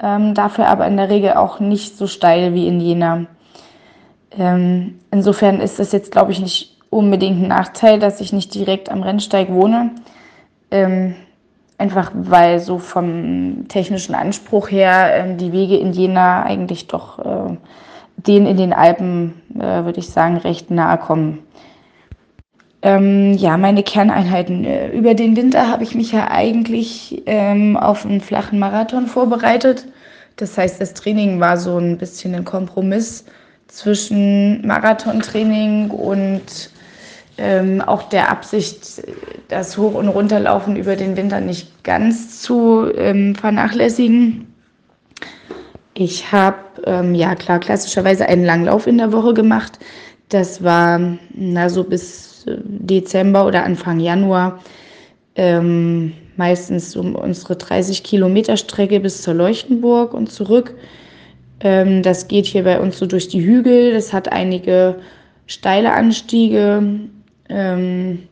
ähm, 0.00 0.34
dafür 0.34 0.68
aber 0.68 0.86
in 0.86 0.96
der 0.96 1.08
Regel 1.08 1.34
auch 1.34 1.60
nicht 1.60 1.96
so 1.96 2.06
steil 2.06 2.54
wie 2.54 2.66
in 2.66 2.80
Jena. 2.80 3.26
Ähm, 4.38 5.00
insofern 5.10 5.60
ist 5.60 5.78
das 5.78 5.92
jetzt, 5.92 6.12
glaube 6.12 6.32
ich, 6.32 6.40
nicht 6.40 6.76
unbedingt 6.90 7.42
ein 7.42 7.48
Nachteil, 7.48 7.98
dass 7.98 8.20
ich 8.20 8.32
nicht 8.32 8.54
direkt 8.54 8.90
am 8.90 9.02
Rennsteig 9.02 9.50
wohne. 9.50 9.90
Ähm, 10.70 11.14
einfach 11.78 12.12
weil 12.14 12.60
so 12.60 12.78
vom 12.78 13.66
technischen 13.68 14.14
Anspruch 14.14 14.70
her 14.70 15.10
ähm, 15.14 15.38
die 15.38 15.52
Wege 15.52 15.76
in 15.76 15.92
Jena 15.92 16.44
eigentlich 16.44 16.86
doch 16.86 17.18
äh, 17.18 17.56
denen 18.16 18.46
in 18.46 18.56
den 18.56 18.72
Alpen, 18.72 19.34
äh, 19.54 19.84
würde 19.84 19.98
ich 19.98 20.08
sagen, 20.10 20.36
recht 20.36 20.70
nahe 20.70 20.98
kommen. 20.98 21.40
Ähm, 22.82 23.34
ja, 23.34 23.56
meine 23.56 23.82
Kerneinheiten. 23.82 24.64
Äh, 24.64 24.90
über 24.90 25.14
den 25.14 25.36
Winter 25.36 25.68
habe 25.68 25.84
ich 25.84 25.94
mich 25.94 26.12
ja 26.12 26.30
eigentlich 26.30 27.22
ähm, 27.26 27.76
auf 27.76 28.04
einen 28.04 28.20
flachen 28.20 28.58
Marathon 28.58 29.06
vorbereitet. 29.06 29.86
Das 30.36 30.58
heißt, 30.58 30.80
das 30.80 30.94
Training 30.94 31.38
war 31.40 31.56
so 31.56 31.78
ein 31.78 31.96
bisschen 31.98 32.34
ein 32.34 32.44
Kompromiss 32.44 33.24
zwischen 33.68 34.66
Marathontraining 34.66 35.90
und 35.90 36.70
ähm, 37.38 37.80
auch 37.80 38.02
der 38.04 38.30
Absicht, 38.30 39.02
das 39.48 39.78
Hoch- 39.78 39.94
und 39.94 40.08
Runterlaufen 40.08 40.76
über 40.76 40.96
den 40.96 41.16
Winter 41.16 41.40
nicht 41.40 41.84
ganz 41.84 42.42
zu 42.42 42.90
ähm, 42.96 43.34
vernachlässigen. 43.34 44.52
Ich 45.94 46.32
habe, 46.32 46.56
ähm, 46.84 47.14
ja 47.14 47.34
klar, 47.34 47.60
klassischerweise 47.60 48.26
einen 48.26 48.44
Langlauf 48.44 48.86
in 48.86 48.98
der 48.98 49.12
Woche 49.12 49.34
gemacht. 49.34 49.78
Das 50.30 50.62
war 50.64 51.00
na, 51.34 51.68
so 51.68 51.84
bis 51.84 52.31
Dezember 52.46 53.46
oder 53.46 53.64
Anfang 53.64 54.00
Januar. 54.00 54.60
Ähm, 55.34 56.12
meistens 56.36 56.94
um 56.96 57.14
unsere 57.14 57.56
30 57.56 58.02
Kilometer 58.02 58.56
Strecke 58.56 59.00
bis 59.00 59.22
zur 59.22 59.34
Leuchtenburg 59.34 60.14
und 60.14 60.30
zurück. 60.30 60.74
Ähm, 61.60 62.02
das 62.02 62.28
geht 62.28 62.46
hier 62.46 62.64
bei 62.64 62.80
uns 62.80 62.98
so 62.98 63.06
durch 63.06 63.28
die 63.28 63.44
Hügel. 63.44 63.92
Das 63.92 64.12
hat 64.12 64.30
einige 64.30 64.96
steile 65.46 65.92
Anstiege. 65.92 66.82
Ähm, 67.48 68.28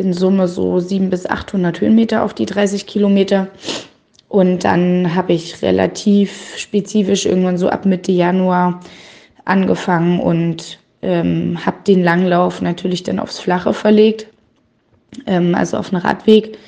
in 0.00 0.12
Summe 0.14 0.48
so 0.48 0.80
700 0.80 1.10
bis 1.10 1.26
800 1.26 1.80
Höhenmeter 1.80 2.24
auf 2.24 2.32
die 2.32 2.46
30 2.46 2.86
Kilometer. 2.86 3.48
Und 4.28 4.64
dann 4.64 5.14
habe 5.14 5.34
ich 5.34 5.60
relativ 5.60 6.56
spezifisch 6.56 7.26
irgendwann 7.26 7.58
so 7.58 7.68
ab 7.68 7.84
Mitte 7.84 8.12
Januar 8.12 8.80
angefangen 9.44 10.20
und 10.20 10.78
ähm, 11.02 11.64
habe 11.64 11.78
den 11.86 12.02
Langlauf 12.02 12.60
natürlich 12.60 13.02
dann 13.02 13.18
aufs 13.18 13.38
Flache 13.38 13.72
verlegt, 13.72 14.26
ähm, 15.26 15.54
also 15.54 15.76
auf 15.76 15.92
einen 15.92 16.02
Radweg 16.02 16.58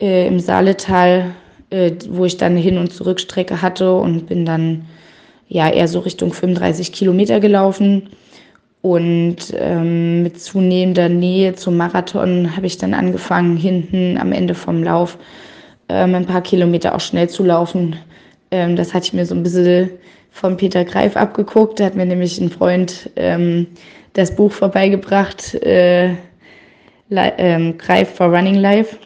äh, 0.00 0.26
im 0.26 0.40
Saaletal, 0.40 1.34
äh, 1.70 1.92
wo 2.10 2.24
ich 2.24 2.36
dann 2.36 2.52
eine 2.52 2.60
Hin- 2.60 2.78
und 2.78 2.92
Zurückstrecke 2.92 3.62
hatte 3.62 3.94
und 3.94 4.26
bin 4.26 4.44
dann 4.44 4.86
ja 5.48 5.70
eher 5.70 5.88
so 5.88 6.00
Richtung 6.00 6.32
35 6.32 6.92
Kilometer 6.92 7.40
gelaufen. 7.40 8.08
Und 8.80 9.54
ähm, 9.54 10.24
mit 10.24 10.40
zunehmender 10.40 11.08
Nähe 11.08 11.54
zum 11.54 11.76
Marathon 11.76 12.56
habe 12.56 12.66
ich 12.66 12.78
dann 12.78 12.94
angefangen, 12.94 13.56
hinten 13.56 14.18
am 14.18 14.32
Ende 14.32 14.54
vom 14.54 14.82
Lauf 14.82 15.18
ähm, 15.88 16.16
ein 16.16 16.26
paar 16.26 16.42
Kilometer 16.42 16.96
auch 16.96 17.00
schnell 17.00 17.28
zu 17.28 17.44
laufen. 17.44 17.94
Ähm, 18.50 18.74
das 18.74 18.92
hatte 18.92 19.06
ich 19.06 19.12
mir 19.12 19.24
so 19.24 19.36
ein 19.36 19.44
bisschen 19.44 19.90
von 20.32 20.56
Peter 20.56 20.84
Greif 20.84 21.16
abgeguckt. 21.16 21.78
Da 21.78 21.84
hat 21.84 21.94
mir 21.94 22.06
nämlich 22.06 22.40
ein 22.40 22.50
Freund 22.50 23.10
ähm, 23.16 23.68
das 24.14 24.34
Buch 24.34 24.50
vorbeigebracht, 24.50 25.54
äh, 25.62 26.14
ähm, 27.10 27.78
Greif 27.78 28.08
for 28.10 28.26
Running 28.26 28.56
Life. 28.56 28.96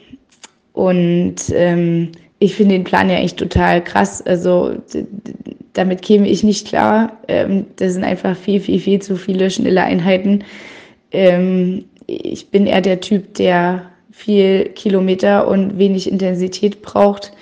Und 0.73 1.37
ähm, 1.53 2.13
ich 2.39 2.55
finde 2.55 2.75
den 2.75 2.85
Plan 2.85 3.11
ja 3.11 3.17
echt 3.17 3.39
total 3.39 3.83
krass. 3.83 4.23
Also 4.23 4.77
damit 5.73 6.03
käme 6.03 6.29
ich 6.29 6.43
nicht 6.43 6.69
klar. 6.69 7.19
Ähm, 7.29 7.67
das 7.77 7.95
sind 7.95 8.05
einfach 8.05 8.37
viel, 8.37 8.61
viel, 8.61 8.81
viel 8.81 9.03
zu 9.03 9.17
viele 9.17 9.51
schnelle 9.51 9.83
Einheiten. 9.83 10.45
Ähm, 11.13 11.85
ich 12.07 12.51
bin 12.51 12.67
eher 12.67 12.81
der 12.81 13.01
Typ, 13.01 13.35
der 13.35 13.91
viel 14.13 14.71
Kilometer 14.71 15.49
und 15.49 15.79
wenig 15.79 16.11
Intensität 16.11 16.83
braucht. 16.83 17.33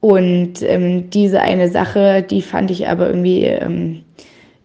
Und 0.00 0.62
ähm, 0.62 1.10
diese 1.10 1.40
eine 1.40 1.70
Sache, 1.70 2.22
die 2.22 2.40
fand 2.42 2.70
ich 2.70 2.88
aber 2.88 3.08
irgendwie, 3.08 3.44
ähm, 3.44 4.02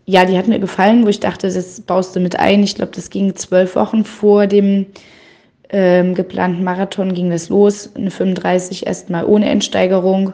ja, 0.05 0.25
die 0.25 0.37
hat 0.37 0.47
mir 0.47 0.59
gefallen, 0.59 1.03
wo 1.03 1.09
ich 1.09 1.19
dachte, 1.19 1.51
das 1.51 1.81
baust 1.81 2.15
du 2.15 2.19
mit 2.19 2.39
ein. 2.39 2.63
Ich 2.63 2.75
glaube, 2.75 2.93
das 2.95 3.09
ging 3.09 3.35
zwölf 3.35 3.75
Wochen 3.75 4.05
vor 4.05 4.47
dem 4.47 4.85
ähm, 5.69 6.13
geplanten 6.13 6.63
Marathon 6.63 7.13
ging 7.13 7.29
das 7.29 7.49
los. 7.49 7.91
Eine 7.95 8.11
35 8.11 8.87
erstmal 8.87 9.25
ohne 9.25 9.49
Endsteigerung. 9.49 10.33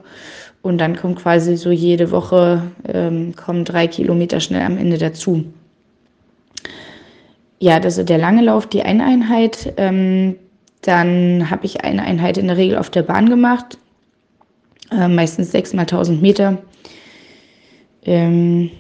Und 0.62 0.78
dann 0.78 0.96
kommt 0.96 1.20
quasi 1.20 1.58
so 1.58 1.72
jede 1.72 2.12
Woche, 2.12 2.62
ähm, 2.88 3.36
kommen 3.36 3.66
drei 3.66 3.88
Kilometer 3.88 4.40
schnell 4.40 4.62
am 4.62 4.78
Ende 4.78 5.00
dazu. 5.00 5.46
Ja, 7.58 7.80
das 7.80 7.98
ist 7.98 8.10
der 8.10 8.18
lange 8.20 8.44
Lauf, 8.44 8.68
die 8.68 8.84
eine 8.84 9.04
Einheit. 9.04 9.74
Ähm, 9.78 10.36
dann 10.82 11.50
habe 11.50 11.66
ich 11.66 11.84
eine 11.84 12.04
Einheit 12.04 12.38
in 12.38 12.48
der 12.48 12.58
Regel 12.58 12.78
auf 12.78 12.90
der 12.90 13.04
Bahn 13.04 13.30
gemacht, 13.30 13.78
äh, 14.92 15.08
meistens 15.08 15.52
sechs 15.52 15.74
mal 15.74 15.82
1000 15.82 16.22
Meter. 16.22 16.58
Ähm, 18.04 18.72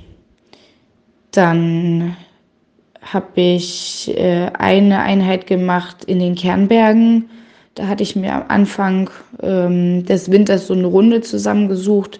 dann 1.31 2.15
habe 3.01 3.41
ich 3.41 4.11
äh, 4.15 4.51
eine 4.53 4.99
Einheit 5.01 5.47
gemacht 5.47 6.03
in 6.05 6.19
den 6.19 6.35
Kernbergen. 6.35 7.29
Da 7.75 7.87
hatte 7.87 8.03
ich 8.03 8.15
mir 8.15 8.33
am 8.33 8.43
Anfang 8.49 9.09
ähm, 9.41 10.05
des 10.05 10.29
Winters 10.29 10.67
so 10.67 10.73
eine 10.73 10.87
Runde 10.87 11.21
zusammengesucht 11.21 12.19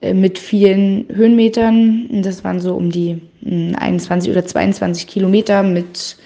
äh, 0.00 0.14
mit 0.14 0.38
vielen 0.38 1.06
Höhenmetern. 1.12 2.22
Das 2.22 2.44
waren 2.44 2.60
so 2.60 2.74
um 2.74 2.90
die 2.90 3.20
äh, 3.44 3.74
21 3.74 4.30
oder 4.30 4.44
22 4.44 5.06
Kilometer 5.06 5.62
mit 5.62 6.16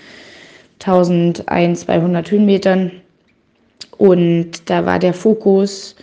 1200 0.81 2.31
Höhenmetern. 2.31 2.93
Und 3.99 4.71
da 4.71 4.87
war 4.87 4.99
der 4.99 5.15
Fokus 5.15 5.97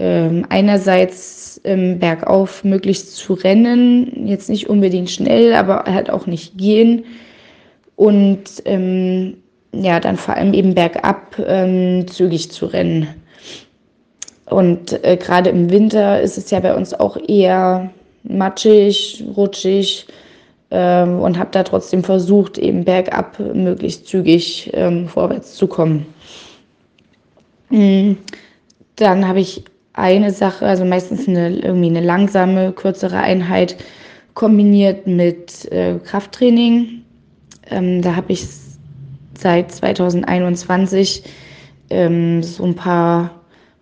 ähm, 0.00 0.46
einerseits 0.48 1.60
ähm, 1.64 1.98
bergauf 1.98 2.64
möglichst 2.64 3.14
zu 3.16 3.34
rennen, 3.34 4.26
jetzt 4.26 4.48
nicht 4.48 4.68
unbedingt 4.70 5.10
schnell, 5.10 5.52
aber 5.52 5.84
halt 5.84 6.08
auch 6.08 6.26
nicht 6.26 6.56
gehen. 6.56 7.04
Und 7.96 8.62
ähm, 8.64 9.36
ja, 9.72 10.00
dann 10.00 10.16
vor 10.16 10.34
allem 10.34 10.54
eben 10.54 10.74
bergab 10.74 11.38
ähm, 11.46 12.08
zügig 12.08 12.50
zu 12.50 12.64
rennen. 12.64 13.08
Und 14.46 15.04
äh, 15.04 15.18
gerade 15.18 15.50
im 15.50 15.70
Winter 15.70 16.20
ist 16.20 16.38
es 16.38 16.50
ja 16.50 16.60
bei 16.60 16.74
uns 16.74 16.94
auch 16.94 17.18
eher 17.28 17.90
matschig, 18.22 19.22
rutschig 19.36 20.06
ähm, 20.70 21.20
und 21.20 21.38
habe 21.38 21.50
da 21.52 21.62
trotzdem 21.62 22.02
versucht, 22.02 22.56
eben 22.56 22.84
bergab 22.84 23.38
möglichst 23.38 24.08
zügig 24.08 24.70
ähm, 24.72 25.08
vorwärts 25.08 25.54
zu 25.56 25.66
kommen. 25.66 26.06
Mhm. 27.68 28.16
Dann 28.96 29.28
habe 29.28 29.40
ich 29.40 29.62
eine 30.00 30.32
Sache, 30.32 30.66
also 30.66 30.84
meistens 30.84 31.28
eine, 31.28 31.56
irgendwie 31.56 31.88
eine 31.88 32.00
langsame, 32.00 32.72
kürzere 32.72 33.18
Einheit 33.18 33.76
kombiniert 34.34 35.06
mit 35.06 35.70
äh, 35.72 35.98
Krafttraining. 36.04 37.02
Ähm, 37.70 38.02
da 38.02 38.16
habe 38.16 38.32
ich 38.32 38.46
seit 39.38 39.72
2021 39.72 41.24
ähm, 41.90 42.42
so 42.42 42.64
ein 42.64 42.74
paar 42.74 43.30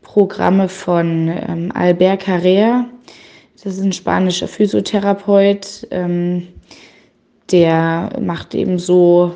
Programme 0.02 0.68
von 0.68 1.28
ähm, 1.28 1.72
Albert 1.75 2.20
Carrera. 2.20 2.87
Das 3.62 3.75
ist 3.75 3.82
ein 3.82 3.92
spanischer 3.92 4.48
Physiotherapeut. 4.48 5.87
Ähm, 5.90 6.48
der 7.50 8.10
macht 8.20 8.54
eben 8.54 8.78
so 8.78 9.34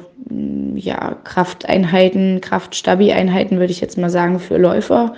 ja, 0.74 1.16
Krafteinheiten, 1.24 2.40
Kraftstabi-Einheiten, 2.40 3.58
würde 3.58 3.72
ich 3.72 3.80
jetzt 3.80 3.98
mal 3.98 4.10
sagen, 4.10 4.38
für 4.38 4.58
Läufer. 4.58 5.14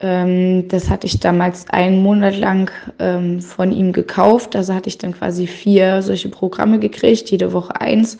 Ähm, 0.00 0.68
das 0.68 0.90
hatte 0.90 1.06
ich 1.06 1.20
damals 1.20 1.68
einen 1.70 2.02
Monat 2.02 2.36
lang 2.36 2.70
ähm, 2.98 3.40
von 3.40 3.72
ihm 3.72 3.92
gekauft. 3.92 4.56
Also 4.56 4.74
hatte 4.74 4.88
ich 4.88 4.98
dann 4.98 5.12
quasi 5.12 5.46
vier 5.46 6.02
solche 6.02 6.28
Programme 6.28 6.78
gekriegt, 6.78 7.30
jede 7.30 7.52
Woche 7.52 7.80
eins. 7.80 8.18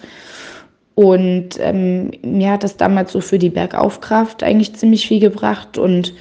Und 0.94 1.58
ähm, 1.58 2.12
mir 2.22 2.52
hat 2.52 2.62
das 2.62 2.76
damals 2.76 3.12
so 3.12 3.20
für 3.20 3.38
die 3.38 3.50
Bergaufkraft 3.50 4.42
eigentlich 4.42 4.74
ziemlich 4.74 5.08
viel 5.08 5.20
gebracht. 5.20 5.76
Und 5.76 6.14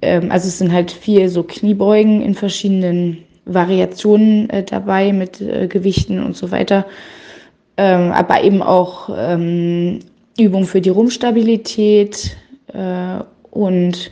ähm, 0.00 0.30
also 0.30 0.48
es 0.48 0.58
sind 0.58 0.72
halt 0.72 0.90
viel 0.90 1.28
so 1.28 1.42
Kniebeugen 1.42 2.22
in 2.22 2.34
verschiedenen 2.34 3.18
Variationen 3.44 4.48
äh, 4.50 4.64
dabei 4.64 5.12
mit 5.12 5.40
äh, 5.40 5.66
Gewichten 5.68 6.22
und 6.22 6.36
so 6.36 6.50
weiter. 6.50 6.86
Ähm, 7.76 8.12
aber 8.12 8.42
eben 8.42 8.62
auch 8.62 9.10
ähm, 9.16 10.00
Übungen 10.38 10.66
für 10.66 10.80
die 10.80 10.90
Rumpfstabilität 10.90 12.36
äh, 12.72 13.22
und 13.50 14.10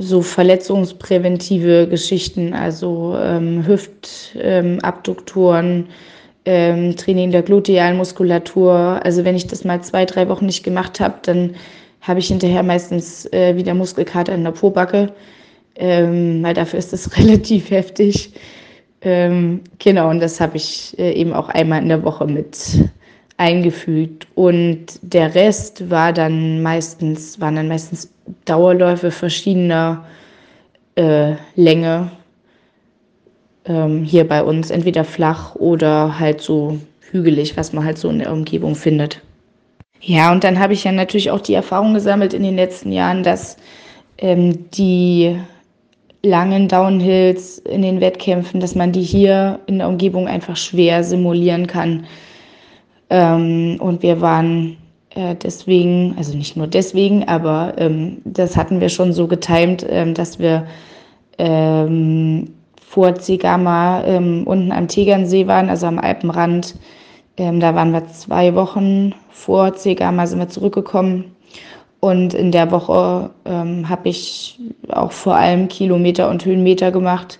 so 0.00 0.22
verletzungspräventive 0.22 1.86
Geschichten, 1.88 2.54
also 2.54 3.16
ähm, 3.20 3.66
Hüftabduktoren, 3.66 5.88
ähm, 6.46 6.96
Training 6.96 7.30
der 7.30 7.42
glutealen 7.42 7.98
Muskulatur. 7.98 9.00
Also 9.04 9.24
wenn 9.24 9.36
ich 9.36 9.46
das 9.46 9.64
mal 9.64 9.82
zwei, 9.82 10.06
drei 10.06 10.28
Wochen 10.28 10.46
nicht 10.46 10.64
gemacht 10.64 11.00
habe, 11.00 11.16
dann 11.22 11.54
habe 12.00 12.20
ich 12.20 12.28
hinterher 12.28 12.62
meistens 12.62 13.30
äh, 13.32 13.56
wieder 13.56 13.74
Muskelkater 13.74 14.34
in 14.34 14.44
der 14.44 14.52
Pobacke, 14.52 15.12
ähm, 15.76 16.42
weil 16.42 16.54
dafür 16.54 16.78
ist 16.78 16.92
das 16.92 17.16
relativ 17.18 17.70
heftig. 17.70 18.32
Ähm, 19.02 19.62
genau, 19.78 20.10
und 20.10 20.20
das 20.20 20.40
habe 20.40 20.56
ich 20.56 20.98
äh, 20.98 21.12
eben 21.12 21.32
auch 21.32 21.48
einmal 21.48 21.82
in 21.82 21.88
der 21.88 22.02
Woche 22.02 22.26
mit 22.26 22.90
eingefügt. 23.40 24.26
Und 24.34 24.86
der 25.00 25.34
Rest 25.34 25.88
war 25.90 26.12
dann 26.12 26.62
meistens, 26.62 27.40
waren 27.40 27.56
dann 27.56 27.68
meistens 27.68 28.12
Dauerläufe 28.44 29.10
verschiedener 29.10 30.04
äh, 30.94 31.32
Länge 31.56 32.12
ähm, 33.64 34.04
hier 34.04 34.28
bei 34.28 34.44
uns, 34.44 34.70
entweder 34.70 35.04
flach 35.04 35.54
oder 35.54 36.18
halt 36.18 36.42
so 36.42 36.78
hügelig, 37.10 37.56
was 37.56 37.72
man 37.72 37.84
halt 37.84 37.96
so 37.96 38.10
in 38.10 38.18
der 38.18 38.30
Umgebung 38.30 38.74
findet. 38.74 39.22
Ja, 40.02 40.32
und 40.32 40.44
dann 40.44 40.58
habe 40.58 40.74
ich 40.74 40.84
ja 40.84 40.92
natürlich 40.92 41.30
auch 41.30 41.40
die 41.40 41.54
Erfahrung 41.54 41.94
gesammelt 41.94 42.34
in 42.34 42.42
den 42.42 42.56
letzten 42.56 42.92
Jahren, 42.92 43.22
dass 43.22 43.56
ähm, 44.18 44.70
die 44.70 45.38
langen 46.22 46.68
Downhills 46.68 47.58
in 47.58 47.80
den 47.80 48.02
Wettkämpfen, 48.02 48.60
dass 48.60 48.74
man 48.74 48.92
die 48.92 49.02
hier 49.02 49.60
in 49.66 49.78
der 49.78 49.88
Umgebung 49.88 50.28
einfach 50.28 50.56
schwer 50.56 51.02
simulieren 51.04 51.66
kann. 51.66 52.06
Ähm, 53.10 53.76
und 53.80 54.02
wir 54.02 54.20
waren 54.20 54.76
äh, 55.14 55.34
deswegen, 55.34 56.14
also 56.16 56.36
nicht 56.36 56.56
nur 56.56 56.68
deswegen, 56.68 57.26
aber 57.26 57.74
ähm, 57.78 58.22
das 58.24 58.56
hatten 58.56 58.80
wir 58.80 58.88
schon 58.88 59.12
so 59.12 59.26
getimt, 59.26 59.84
ähm, 59.88 60.14
dass 60.14 60.38
wir 60.38 60.66
ähm, 61.38 62.54
vor 62.86 63.16
Zegama 63.16 64.04
ähm, 64.04 64.46
unten 64.46 64.70
am 64.70 64.86
Tegernsee 64.86 65.48
waren, 65.48 65.68
also 65.68 65.86
am 65.86 65.98
Alpenrand. 65.98 66.76
Ähm, 67.36 67.58
da 67.58 67.74
waren 67.74 67.92
wir 67.92 68.06
zwei 68.08 68.54
Wochen 68.54 69.12
vor 69.30 69.74
Zegama, 69.74 70.26
sind 70.26 70.38
wir 70.38 70.48
zurückgekommen. 70.48 71.24
Und 72.00 72.32
in 72.32 72.50
der 72.50 72.70
Woche 72.70 73.28
habe 73.44 74.08
ich 74.08 74.58
auch 74.88 75.12
vor 75.12 75.36
allem 75.36 75.68
Kilometer 75.68 76.30
und 76.30 76.42
Höhenmeter 76.46 76.90
gemacht. 76.92 77.38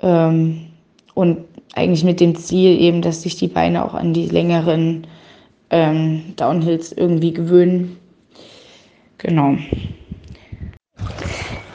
Und 0.00 1.44
eigentlich 1.74 2.04
mit 2.04 2.20
dem 2.20 2.36
Ziel 2.36 2.80
eben, 2.80 3.02
dass 3.02 3.22
sich 3.22 3.36
die 3.36 3.48
Beine 3.48 3.84
auch 3.84 3.94
an 3.94 4.12
die 4.12 4.26
längeren 4.26 5.06
ähm, 5.70 6.34
Downhills 6.36 6.92
irgendwie 6.92 7.32
gewöhnen. 7.32 7.98
Genau. 9.18 9.56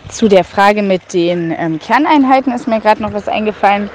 Zu 0.09 0.27
der 0.27 0.43
Frage 0.43 0.83
mit 0.83 1.13
den 1.13 1.53
ähm, 1.57 1.79
Kerneinheiten 1.79 2.53
ist 2.53 2.67
mir 2.67 2.79
gerade 2.79 3.01
noch 3.01 3.13
was 3.13 3.27
eingefallen. 3.27 3.89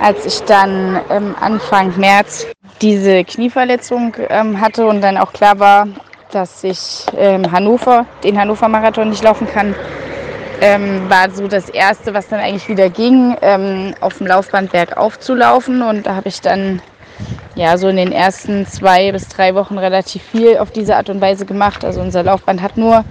Als 0.00 0.24
ich 0.26 0.40
dann 0.40 1.00
ähm, 1.10 1.34
Anfang 1.40 1.98
März 1.98 2.46
diese 2.80 3.24
Knieverletzung 3.24 4.14
ähm, 4.28 4.60
hatte 4.60 4.86
und 4.86 5.00
dann 5.00 5.16
auch 5.16 5.32
klar 5.32 5.58
war, 5.58 5.88
dass 6.30 6.62
ich 6.62 7.06
ähm, 7.16 7.50
Hannover, 7.50 8.06
den 8.22 8.38
Hannover 8.38 8.68
Marathon 8.68 9.10
nicht 9.10 9.24
laufen 9.24 9.48
kann, 9.48 9.74
ähm, 10.60 11.08
war 11.08 11.30
so 11.30 11.48
das 11.48 11.68
erste, 11.68 12.14
was 12.14 12.28
dann 12.28 12.40
eigentlich 12.40 12.68
wieder 12.68 12.90
ging, 12.90 13.36
ähm, 13.42 13.94
auf 14.00 14.18
dem 14.18 14.26
Laufband 14.26 14.72
bergauf 14.72 15.18
zu 15.18 15.34
laufen. 15.34 15.82
Und 15.82 16.06
da 16.06 16.14
habe 16.14 16.28
ich 16.28 16.40
dann 16.40 16.82
ja 17.54 17.76
so 17.76 17.88
in 17.88 17.96
den 17.96 18.12
ersten 18.12 18.66
zwei 18.66 19.12
bis 19.12 19.28
drei 19.28 19.54
Wochen 19.54 19.78
relativ 19.78 20.22
viel 20.22 20.58
auf 20.58 20.70
diese 20.70 20.96
Art 20.96 21.10
und 21.10 21.20
Weise 21.20 21.46
gemacht. 21.46 21.84
Also 21.84 22.00
unser 22.00 22.22
Laufband 22.22 22.62
hat 22.62 22.76
nur 22.76 23.04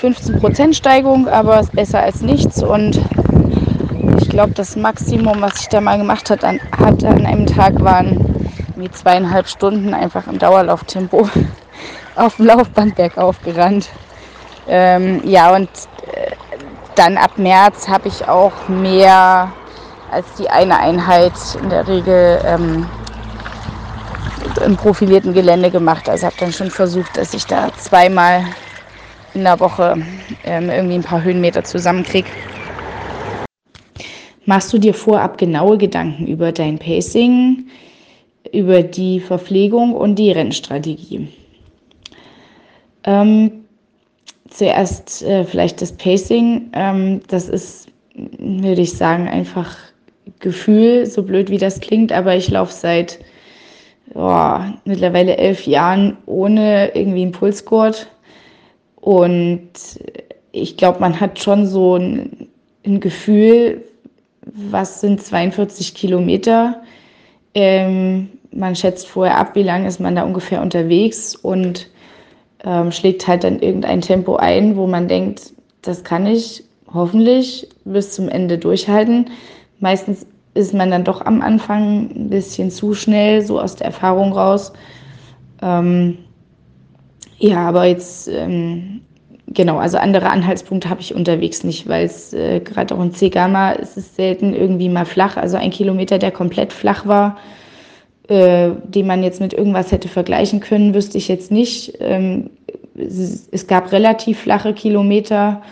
15% 0.00 0.74
Steigung, 0.74 1.28
aber 1.28 1.60
ist 1.60 1.72
besser 1.72 2.02
als 2.02 2.22
nichts. 2.22 2.62
Und 2.62 3.00
ich 4.20 4.28
glaube, 4.28 4.52
das 4.52 4.76
Maximum, 4.76 5.40
was 5.40 5.60
ich 5.60 5.68
da 5.68 5.80
mal 5.80 5.98
gemacht 5.98 6.30
hat 6.30 6.44
an, 6.44 6.60
hat 6.78 7.04
an 7.04 7.26
einem 7.26 7.46
Tag, 7.46 7.82
waren 7.82 8.50
wie 8.76 8.90
zweieinhalb 8.90 9.48
Stunden 9.48 9.94
einfach 9.94 10.26
im 10.26 10.38
Dauerlauftempo 10.38 11.28
auf 12.16 12.36
dem 12.36 12.46
Laufband 12.46 12.96
bergauf 12.96 13.40
gerannt. 13.42 13.88
Ähm, 14.68 15.20
ja, 15.24 15.54
und 15.54 15.68
dann 16.96 17.16
ab 17.16 17.38
März 17.38 17.88
habe 17.88 18.08
ich 18.08 18.28
auch 18.28 18.68
mehr 18.68 19.52
als 20.10 20.26
die 20.38 20.48
eine 20.48 20.78
Einheit 20.78 21.32
in 21.62 21.70
der 21.70 21.88
Regel 21.88 22.40
ähm, 22.44 22.86
im 24.64 24.76
profilierten 24.76 25.32
Gelände 25.32 25.70
gemacht. 25.70 26.08
Also 26.08 26.26
habe 26.26 26.36
dann 26.38 26.52
schon 26.52 26.70
versucht, 26.70 27.16
dass 27.16 27.34
ich 27.34 27.46
da 27.46 27.72
zweimal 27.76 28.44
in 29.34 29.44
der 29.44 29.58
Woche 29.60 29.96
ähm, 30.44 30.68
irgendwie 30.68 30.96
ein 30.96 31.02
paar 31.02 31.22
Höhenmeter 31.22 31.64
zusammenkriege. 31.64 32.28
Machst 34.44 34.72
du 34.72 34.78
dir 34.78 34.92
vorab 34.92 35.38
genaue 35.38 35.78
Gedanken 35.78 36.26
über 36.26 36.52
dein 36.52 36.78
Pacing, 36.78 37.68
über 38.52 38.82
die 38.82 39.20
Verpflegung 39.20 39.94
und 39.94 40.16
die 40.16 40.32
Rennstrategie? 40.32 41.28
Ähm, 43.04 43.61
zuerst 44.52 45.22
äh, 45.22 45.44
vielleicht 45.44 45.82
das 45.82 45.92
Pacing. 45.92 46.70
Ähm, 46.72 47.20
das 47.28 47.48
ist, 47.48 47.88
würde 48.14 48.82
ich 48.82 48.92
sagen, 48.92 49.28
einfach 49.28 49.76
Gefühl, 50.38 51.06
so 51.06 51.22
blöd 51.22 51.50
wie 51.50 51.58
das 51.58 51.80
klingt, 51.80 52.12
aber 52.12 52.36
ich 52.36 52.48
laufe 52.50 52.72
seit 52.72 53.18
oh, 54.14 54.58
mittlerweile 54.84 55.36
elf 55.36 55.66
Jahren 55.66 56.16
ohne 56.26 56.94
irgendwie 56.94 57.22
einen 57.22 57.32
Pulsgurt. 57.32 58.08
Und 58.96 59.70
ich 60.52 60.76
glaube, 60.76 61.00
man 61.00 61.18
hat 61.18 61.38
schon 61.38 61.66
so 61.66 61.96
ein, 61.96 62.48
ein, 62.84 63.00
Gefühl, 63.00 63.82
was 64.42 65.00
sind 65.00 65.22
42 65.22 65.94
Kilometer. 65.94 66.82
Ähm, 67.54 68.30
man 68.52 68.76
schätzt 68.76 69.08
vorher 69.08 69.38
ab, 69.38 69.54
wie 69.54 69.62
lange 69.62 69.88
ist 69.88 69.98
man 69.98 70.14
da 70.14 70.24
ungefähr 70.24 70.60
unterwegs 70.60 71.34
und 71.34 71.88
ähm, 72.64 72.92
schlägt 72.92 73.26
halt 73.26 73.44
dann 73.44 73.60
irgendein 73.60 74.00
Tempo 74.00 74.36
ein, 74.36 74.76
wo 74.76 74.86
man 74.86 75.08
denkt, 75.08 75.52
das 75.82 76.04
kann 76.04 76.26
ich 76.26 76.64
hoffentlich 76.92 77.68
bis 77.84 78.12
zum 78.12 78.28
Ende 78.28 78.58
durchhalten. 78.58 79.30
Meistens 79.80 80.26
ist 80.54 80.74
man 80.74 80.90
dann 80.90 81.04
doch 81.04 81.24
am 81.24 81.40
Anfang 81.40 82.10
ein 82.14 82.28
bisschen 82.28 82.70
zu 82.70 82.94
schnell, 82.94 83.42
so 83.42 83.60
aus 83.60 83.76
der 83.76 83.86
Erfahrung 83.86 84.32
raus. 84.32 84.72
Ähm, 85.62 86.18
ja, 87.38 87.66
aber 87.66 87.86
jetzt, 87.86 88.28
ähm, 88.28 89.00
genau, 89.48 89.78
also 89.78 89.96
andere 89.98 90.30
Anhaltspunkte 90.30 90.88
habe 90.90 91.00
ich 91.00 91.14
unterwegs 91.14 91.64
nicht, 91.64 91.88
weil 91.88 92.04
es 92.04 92.32
äh, 92.34 92.60
gerade 92.60 92.94
auch 92.94 93.02
in 93.02 93.14
C-Gamma 93.14 93.72
ist 93.72 93.96
es 93.96 94.14
selten 94.14 94.54
irgendwie 94.54 94.88
mal 94.88 95.06
flach. 95.06 95.36
Also 95.36 95.56
ein 95.56 95.70
Kilometer, 95.70 96.18
der 96.18 96.30
komplett 96.30 96.72
flach 96.72 97.06
war, 97.06 97.38
äh, 98.28 98.70
den 98.84 99.06
man 99.06 99.22
jetzt 99.22 99.40
mit 99.40 99.52
irgendwas 99.52 99.92
hätte 99.92 100.08
vergleichen 100.08 100.60
können, 100.60 100.94
wüsste 100.94 101.18
ich 101.18 101.28
jetzt 101.28 101.50
nicht. 101.50 101.94
Ähm, 102.00 102.50
es, 102.94 103.66
gab 103.66 103.90
relativ 103.92 104.40
flache 104.40 104.74
Kilometer, 104.74 105.62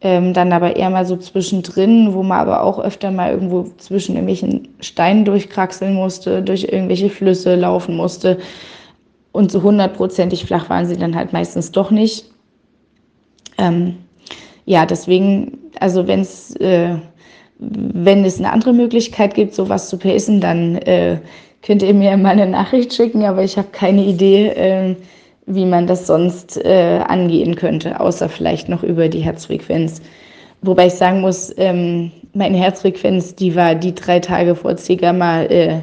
ähm, 0.00 0.32
dann 0.34 0.52
aber 0.52 0.76
eher 0.76 0.90
mal 0.90 1.06
so 1.06 1.16
zwischendrin, 1.16 2.12
wo 2.14 2.22
man 2.22 2.40
aber 2.40 2.62
auch 2.62 2.78
öfter 2.78 3.10
mal 3.10 3.32
irgendwo 3.32 3.64
zwischen 3.78 4.16
irgendwelchen 4.16 4.68
Steinen 4.80 5.24
durchkraxeln 5.24 5.94
musste, 5.94 6.42
durch 6.42 6.64
irgendwelche 6.64 7.10
Flüsse 7.10 7.56
laufen 7.56 7.96
musste. 7.96 8.38
Und 9.32 9.50
so 9.50 9.62
hundertprozentig 9.62 10.44
flach 10.44 10.68
waren 10.68 10.86
sie 10.86 10.96
dann 10.96 11.14
halt 11.14 11.32
meistens 11.32 11.72
doch 11.72 11.90
nicht. 11.90 12.26
Ähm, 13.56 13.96
ja, 14.66 14.84
deswegen, 14.84 15.58
also 15.80 16.06
wenn 16.06 16.20
es 16.20 16.54
äh, 16.56 16.96
wenn 17.58 18.24
es 18.24 18.38
eine 18.38 18.52
andere 18.52 18.72
Möglichkeit 18.72 19.34
gibt, 19.34 19.54
sowas 19.54 19.88
zu 19.88 19.98
pacen, 19.98 20.40
dann 20.40 20.76
äh, 20.76 21.18
könnt 21.62 21.82
ihr 21.82 21.94
mir 21.94 22.16
mal 22.16 22.30
eine 22.30 22.46
Nachricht 22.46 22.94
schicken, 22.94 23.24
aber 23.24 23.42
ich 23.42 23.56
habe 23.56 23.68
keine 23.72 24.04
Idee, 24.04 24.48
äh, 24.48 24.96
wie 25.46 25.64
man 25.64 25.86
das 25.86 26.06
sonst 26.06 26.62
äh, 26.64 27.00
angehen 27.06 27.56
könnte, 27.56 27.98
außer 28.00 28.28
vielleicht 28.28 28.68
noch 28.68 28.82
über 28.82 29.08
die 29.08 29.20
Herzfrequenz. 29.20 30.02
Wobei 30.62 30.86
ich 30.86 30.94
sagen 30.94 31.20
muss, 31.20 31.52
ähm, 31.56 32.10
meine 32.34 32.58
Herzfrequenz, 32.58 33.34
die 33.34 33.54
war 33.54 33.74
die 33.74 33.94
drei 33.94 34.20
Tage 34.20 34.54
vor 34.54 34.76
C-Gamma 34.76 35.42
äh, 35.44 35.80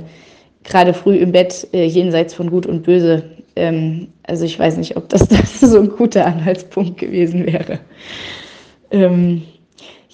gerade 0.63 0.93
früh 0.93 1.15
im 1.17 1.31
Bett, 1.31 1.67
äh, 1.73 1.85
jenseits 1.85 2.33
von 2.33 2.49
Gut 2.49 2.65
und 2.65 2.83
Böse. 2.83 3.23
Ähm, 3.55 4.07
also 4.23 4.45
ich 4.45 4.59
weiß 4.59 4.77
nicht, 4.77 4.97
ob 4.97 5.09
das, 5.09 5.27
das 5.27 5.59
so 5.61 5.79
ein 5.79 5.89
guter 5.89 6.25
Anhaltspunkt 6.25 6.97
gewesen 6.97 7.45
wäre. 7.45 7.79
Ähm, 8.91 9.43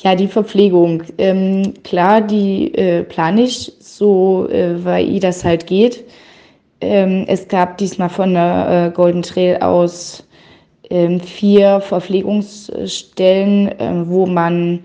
ja, 0.03 0.15
die 0.15 0.27
Verpflegung. 0.27 1.03
Ähm, 1.17 1.73
klar, 1.83 2.21
die 2.21 2.73
äh, 2.75 3.03
plane 3.03 3.43
ich 3.43 3.71
so, 3.79 4.47
äh, 4.49 4.83
weil 4.83 5.19
das 5.19 5.43
halt 5.43 5.67
geht. 5.67 6.03
Ähm, 6.81 7.25
es 7.27 7.47
gab 7.47 7.77
diesmal 7.77 8.09
von 8.09 8.33
der 8.33 8.87
äh, 8.89 8.95
Golden 8.95 9.21
Trail 9.21 9.57
aus 9.57 10.27
ähm, 10.89 11.19
vier 11.19 11.79
Verpflegungsstellen, 11.81 13.67
äh, 13.79 14.07
wo 14.07 14.25
man 14.25 14.79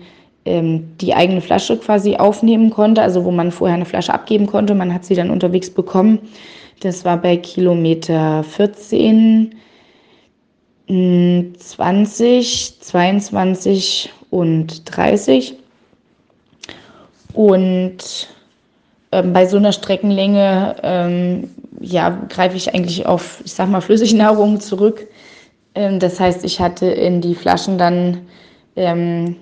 ähm, 0.45 0.95
die 1.01 1.15
eigene 1.15 1.41
Flasche 1.41 1.77
quasi 1.77 2.15
aufnehmen 2.15 2.69
konnte, 2.69 3.01
also 3.01 3.25
wo 3.25 3.31
man 3.31 3.51
vorher 3.51 3.75
eine 3.75 3.85
Flasche 3.85 4.13
abgeben 4.13 4.45
konnte. 4.45 4.75
Man 4.75 4.93
hat 4.93 5.03
sie 5.03 5.15
dann 5.15 5.31
unterwegs 5.31 5.71
bekommen. 5.71 6.19
Das 6.81 7.03
war 7.03 7.17
bei 7.17 7.37
Kilometer 7.37 8.43
14, 8.43 9.55
20, 10.87 12.79
22 12.79 14.11
und 14.29 14.95
30. 14.95 15.55
Und 17.33 18.27
ähm, 19.11 19.33
bei 19.33 19.45
so 19.45 19.57
einer 19.57 19.71
Streckenlänge 19.71 20.75
ähm, 20.83 21.49
ja, 21.79 22.09
greife 22.29 22.57
ich 22.57 22.73
eigentlich 22.73 23.05
auf, 23.05 23.41
ich 23.45 23.53
sag 23.53 23.69
mal, 23.69 23.81
Flüssignahrung 23.81 24.59
zurück. 24.59 25.07
Ähm, 25.75 25.99
das 25.99 26.19
heißt, 26.19 26.43
ich 26.43 26.59
hatte 26.59 26.87
in 26.87 27.21
die 27.21 27.35
Flaschen 27.35 27.77
dann 27.77 28.21
ähm, 28.75 29.35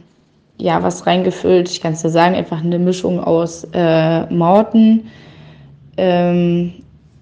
ja 0.58 0.84
was 0.84 1.08
reingefüllt. 1.08 1.70
Ich 1.70 1.82
kann 1.82 1.94
es 1.94 2.04
ja 2.04 2.10
sagen, 2.10 2.36
einfach 2.36 2.64
eine 2.64 2.80
Mischung 2.80 3.20
aus 3.20 3.66
äh, 3.74 4.26
Morten, 4.34 5.10
ähm, 5.98 6.74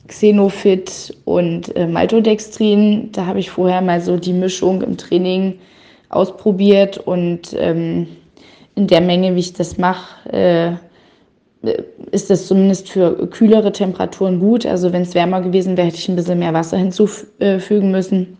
Xenofit 0.08 1.15
und 1.26 1.76
äh, 1.76 1.88
Maltodextrin. 1.88 3.12
Da 3.12 3.26
habe 3.26 3.39
ich 3.39 3.49
vorher 3.49 3.82
mal 3.82 4.02
so 4.02 4.17
die 4.17 4.34
Mischung 4.34 4.82
im 4.82 4.97
Training 4.97 5.60
ausprobiert 6.15 6.97
und 6.97 7.56
ähm, 7.58 8.08
in 8.76 8.88
der 8.88 9.02
Menge, 9.02 9.36
wie 9.36 9.39
ich 9.39 9.54
das 9.54 9.78
mache, 9.78 10.30
äh, 10.32 10.71
ist 12.12 12.30
das 12.30 12.47
zumindest 12.47 12.89
für 12.89 13.28
kühlere 13.28 13.71
Temperaturen 13.71 14.39
gut. 14.39 14.65
Also 14.65 14.91
wenn 14.91 15.04
es 15.04 15.15
wärmer 15.15 15.41
gewesen 15.41 15.78
wäre, 15.78 15.88
hätte 15.88 15.97
ich 15.97 16.10
ein 16.10 16.15
bisschen 16.15 16.39
mehr 16.39 16.54
Wasser 16.54 16.78
hinzufügen 16.78 17.91
müssen. 17.91 18.38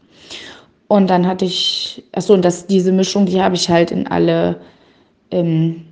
Und 0.90 1.10
dann 1.10 1.26
hatte 1.26 1.46
ich, 1.46 2.04
achso, 2.12 2.34
und 2.34 2.44
das, 2.44 2.68
diese 2.68 2.92
Mischung, 2.92 3.26
die 3.26 3.42
habe 3.42 3.56
ich 3.56 3.70
halt 3.70 3.92
in 3.92 4.08
alle 4.08 4.58
ähm, 5.32 5.86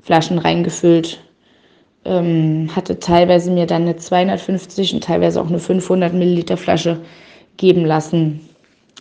Flaschen 0.00 0.38
reingefüllt. 0.38 1.20
Ähm, 2.04 2.70
hatte 2.74 2.98
teilweise 2.98 3.50
mir 3.50 3.66
dann 3.66 3.82
eine 3.82 3.96
250 3.96 4.94
und 4.94 5.04
teilweise 5.04 5.40
auch 5.40 5.48
eine 5.48 5.58
500 5.58 6.12
Milliliter 6.12 6.56
Flasche 6.56 7.00
geben 7.56 7.84
lassen. 7.84 8.40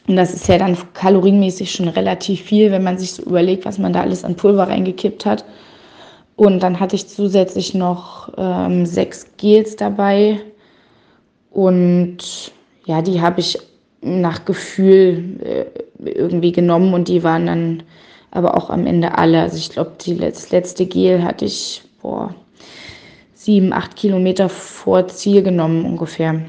Und 0.08 0.18
das 0.18 0.34
ist 0.34 0.48
ja 0.48 0.58
dann 0.58 0.78
kalorienmäßig 0.94 1.72
schon 1.72 1.88
relativ 1.88 2.42
viel, 2.42 2.72
wenn 2.72 2.84
man 2.84 2.98
sich 2.98 3.14
so 3.14 3.24
überlegt, 3.24 3.66
was 3.66 3.78
man 3.78 3.94
da 3.94 4.02
alles 4.02 4.24
an 4.24 4.36
Pulver 4.36 4.68
reingekippt 4.68 5.26
hat. 5.26 5.46
Und 6.36 6.62
dann 6.62 6.80
hatte 6.80 6.96
ich 6.96 7.08
zusätzlich 7.08 7.74
noch 7.74 8.34
ähm, 8.38 8.86
sechs 8.86 9.26
Gels 9.38 9.76
dabei. 9.76 10.40
Und 11.52 12.52
ja, 12.86 13.02
die 13.02 13.22
habe 13.22 13.40
ich 13.40 13.58
nach 14.02 14.44
Gefühl 14.44 15.40
äh, 15.44 16.10
irgendwie 16.10 16.52
genommen 16.52 16.94
und 16.94 17.08
die 17.08 17.24
waren 17.24 17.46
dann 17.46 17.84
aber 18.32 18.58
auch 18.58 18.70
am 18.70 18.86
Ende 18.86 19.18
alle. 19.18 19.42
Also 19.42 19.58
ich 19.58 19.70
glaube, 19.70 19.94
das 20.20 20.52
letzte 20.52 20.86
Gel 20.86 21.24
hatte 21.24 21.46
ich 21.46 21.84
boah, 22.02 22.36
sieben, 23.34 23.72
acht 23.72 23.96
Kilometer 23.96 24.50
vor 24.50 25.08
Ziel 25.08 25.44
genommen 25.44 25.86
ungefähr. 25.86 26.42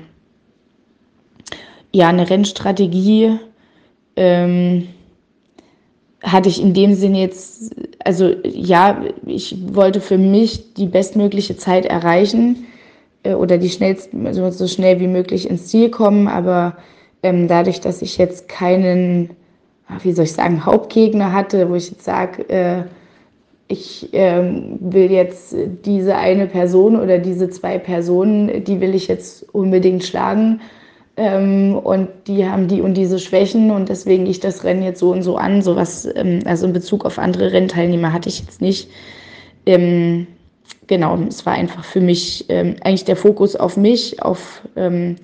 Ja, 1.94 2.08
eine 2.08 2.28
Rennstrategie 2.28 3.38
ähm, 4.16 4.88
hatte 6.24 6.48
ich 6.48 6.60
in 6.60 6.74
dem 6.74 6.94
Sinne 6.94 7.20
jetzt, 7.20 7.72
also 8.04 8.34
ja, 8.42 9.00
ich 9.24 9.56
wollte 9.72 10.00
für 10.00 10.18
mich 10.18 10.74
die 10.74 10.86
bestmögliche 10.86 11.56
Zeit 11.56 11.86
erreichen 11.86 12.66
äh, 13.22 13.34
oder 13.34 13.58
die 13.58 13.70
schnellst, 13.70 14.10
also 14.24 14.50
so 14.50 14.66
schnell 14.66 14.98
wie 14.98 15.06
möglich 15.06 15.48
ins 15.48 15.68
Ziel 15.68 15.88
kommen, 15.88 16.26
aber 16.26 16.78
ähm, 17.22 17.46
dadurch, 17.46 17.80
dass 17.80 18.02
ich 18.02 18.18
jetzt 18.18 18.48
keinen, 18.48 19.30
wie 20.02 20.14
soll 20.14 20.24
ich 20.24 20.32
sagen, 20.32 20.66
Hauptgegner 20.66 21.32
hatte, 21.32 21.70
wo 21.70 21.76
ich 21.76 21.92
jetzt 21.92 22.04
sage, 22.04 22.48
äh, 22.48 22.82
ich 23.68 24.08
ähm, 24.14 24.78
will 24.80 25.12
jetzt 25.12 25.54
diese 25.84 26.16
eine 26.16 26.48
Person 26.48 27.00
oder 27.00 27.18
diese 27.18 27.50
zwei 27.50 27.78
Personen, 27.78 28.64
die 28.64 28.80
will 28.80 28.96
ich 28.96 29.06
jetzt 29.06 29.46
unbedingt 29.54 30.02
schlagen, 30.02 30.60
ähm, 31.16 31.76
und 31.76 32.08
die 32.26 32.46
haben 32.46 32.66
die 32.66 32.80
und 32.80 32.94
diese 32.94 33.18
Schwächen 33.18 33.70
und 33.70 33.88
deswegen 33.88 34.26
ich 34.26 34.40
das 34.40 34.64
Rennen 34.64 34.82
jetzt 34.82 35.00
so 35.00 35.12
und 35.12 35.22
so 35.22 35.36
an. 35.36 35.62
Sowas, 35.62 36.08
ähm, 36.16 36.40
also 36.44 36.66
in 36.66 36.72
Bezug 36.72 37.04
auf 37.04 37.18
andere 37.18 37.52
Rennteilnehmer 37.52 38.12
hatte 38.12 38.28
ich 38.28 38.40
jetzt 38.40 38.60
nicht. 38.60 38.90
Ähm, 39.66 40.26
genau, 40.86 41.18
es 41.28 41.46
war 41.46 41.54
einfach 41.54 41.84
für 41.84 42.00
mich 42.00 42.46
ähm, 42.48 42.76
eigentlich 42.82 43.04
der 43.04 43.16
Fokus 43.16 43.54
auf 43.54 43.76
mich, 43.76 44.22
auf 44.22 44.62
ähm, 44.76 45.16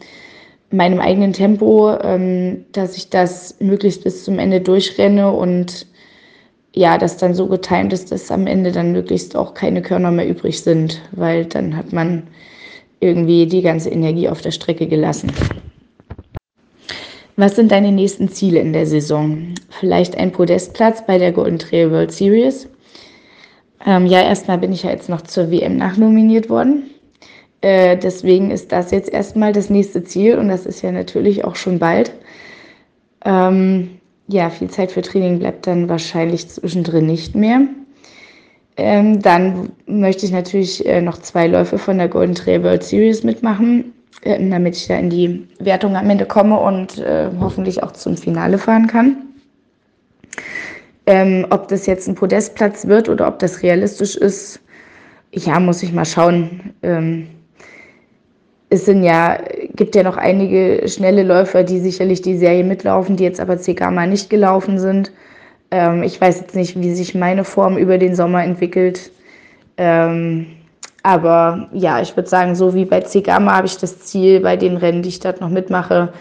meinem 0.70 1.00
eigenen 1.00 1.33
Tempo, 1.33 1.96
ähm, 2.03 2.64
dass 2.72 2.96
ich 2.96 3.11
das 3.11 3.57
möglichst 3.61 4.05
bis 4.05 4.24
zum 4.24 4.38
Ende 4.38 4.61
durchrenne 4.61 5.33
und 5.33 5.87
ja, 6.72 6.98
das 6.98 7.16
dann 7.16 7.35
so 7.35 7.48
getimt 7.48 7.92
ist, 7.92 8.12
dass 8.12 8.31
am 8.31 8.46
Ende 8.46 8.70
dann 8.70 8.92
möglichst 8.92 9.35
auch 9.35 9.55
keine 9.55 9.83
Körner 9.83 10.12
mehr 10.12 10.29
übrig 10.29 10.62
sind, 10.62 11.00
weil 11.11 11.46
dann 11.46 11.76
hat 11.76 11.92
man 11.92 12.29
irgendwie 13.00 13.46
die 13.46 13.62
ganze 13.62 13.90
Energie 13.90 14.29
auf 14.29 14.40
der 14.40 14.53
Strecke 14.53 14.87
gelassen. 14.87 15.33
Was 17.40 17.57
sind 17.57 17.72
deine 17.72 17.90
nächsten 17.90 18.29
Ziele 18.29 18.61
in 18.61 18.74
der 18.74 18.85
Saison? 18.85 19.55
Vielleicht 19.70 20.14
ein 20.14 20.31
Podestplatz 20.31 21.07
bei 21.07 21.16
der 21.16 21.33
Golden 21.33 21.59
Trail 21.59 21.90
World 21.90 22.12
Series? 22.12 22.68
Ähm, 23.87 24.05
ja, 24.05 24.20
erstmal 24.20 24.59
bin 24.59 24.74
ich 24.74 24.83
ja 24.83 24.90
jetzt 24.90 25.09
noch 25.09 25.22
zur 25.22 25.50
WM 25.50 25.79
nachnominiert 25.79 26.50
worden. 26.50 26.90
Äh, 27.62 27.96
deswegen 27.96 28.50
ist 28.50 28.72
das 28.72 28.90
jetzt 28.90 29.11
erstmal 29.11 29.55
das 29.55 29.70
nächste 29.70 30.05
Ziel 30.05 30.37
und 30.37 30.48
das 30.48 30.66
ist 30.66 30.83
ja 30.83 30.92
natürlich 30.92 31.42
auch 31.42 31.57
schon 31.57 31.79
bald. 31.79 32.12
Ähm, 33.24 33.88
ja, 34.29 34.50
viel 34.50 34.68
Zeit 34.68 34.92
für 34.92 35.00
Training 35.00 35.38
bleibt 35.38 35.66
dann 35.66 35.88
wahrscheinlich 35.88 36.46
zwischendrin 36.46 37.07
nicht 37.07 37.35
mehr. 37.35 37.62
Ähm, 38.76 39.22
dann 39.22 39.70
möchte 39.87 40.26
ich 40.26 40.33
natürlich 40.33 40.85
äh, 40.85 41.00
noch 41.00 41.16
zwei 41.16 41.46
Läufe 41.46 41.79
von 41.79 41.96
der 41.96 42.09
Golden 42.09 42.35
Trail 42.35 42.62
World 42.62 42.85
Series 42.85 43.24
mitmachen. 43.24 43.94
Ähm, 44.23 44.51
damit 44.51 44.77
ich 44.77 44.87
da 44.87 44.99
in 44.99 45.09
die 45.09 45.49
Wertung 45.59 45.97
am 45.97 46.11
Ende 46.11 46.27
komme 46.27 46.59
und 46.59 46.99
äh, 46.99 47.31
hoffentlich 47.41 47.83
auch 47.83 47.93
zum 47.93 48.19
Finale 48.19 48.59
fahren 48.59 48.87
kann. 48.87 49.17
Ähm, 51.07 51.47
ob 51.49 51.69
das 51.69 51.87
jetzt 51.87 52.07
ein 52.07 52.15
Podestplatz 52.15 52.87
wird 52.87 53.09
oder 53.09 53.27
ob 53.27 53.39
das 53.39 53.63
realistisch 53.63 54.17
ist, 54.17 54.61
ja, 55.33 55.59
muss 55.59 55.83
ich 55.83 55.93
mal 55.93 56.05
schauen. 56.05 56.75
Ähm, 56.83 57.29
es 58.69 58.85
sind 58.85 59.03
ja, 59.03 59.39
gibt 59.75 59.95
ja 59.95 60.03
noch 60.03 60.19
einige 60.19 60.87
schnelle 60.87 61.23
Läufer, 61.23 61.65
die 61.65 61.81
sicherlich 61.81 62.21
die 62.21 62.37
Serie 62.37 62.63
mitlaufen, 62.63 63.17
die 63.17 63.25
jetzt 63.25 63.41
aber 63.41 63.59
CGAMA 63.59 64.07
nicht 64.07 64.29
gelaufen 64.29 64.79
sind. 64.79 65.13
Ähm, 65.71 66.03
ich 66.03 66.21
weiß 66.21 66.41
jetzt 66.41 66.55
nicht, 66.55 66.79
wie 66.79 66.95
sich 66.95 67.15
meine 67.15 67.45
Form 67.45 67.79
über 67.79 67.97
den 67.97 68.15
Sommer 68.15 68.45
entwickelt. 68.45 69.11
Ähm, 69.79 70.47
aber 71.03 71.69
ja, 71.73 72.01
ich 72.01 72.17
würde 72.17 72.29
sagen, 72.29 72.55
so 72.55 72.75
wie 72.75 72.85
bei 72.85 73.01
Cegama 73.01 73.57
habe 73.57 73.67
ich 73.67 73.77
das 73.79 74.01
Ziel, 74.01 74.41
bei 74.41 74.57
den 74.57 74.77
Rennen, 74.77 75.03
die 75.03 75.09
ich 75.09 75.21
dort 75.21 75.41
noch 75.41 75.49
mitmache, 75.49 76.13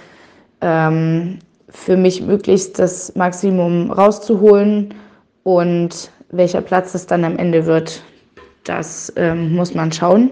ähm, 0.62 1.40
für 1.70 1.98
mich 1.98 2.22
möglichst 2.22 2.80
das 2.80 3.16
Maximum 3.16 3.92
rauszuholen. 3.92 4.94
Und 5.44 6.12
welcher 6.32 6.62
Platz 6.62 6.94
es 6.96 7.06
dann 7.06 7.26
am 7.26 7.38
Ende 7.38 7.66
wird, 7.66 8.04
das 8.64 9.12
ähm, 9.16 9.56
muss 9.56 9.74
man 9.74 9.92
schauen. 9.92 10.32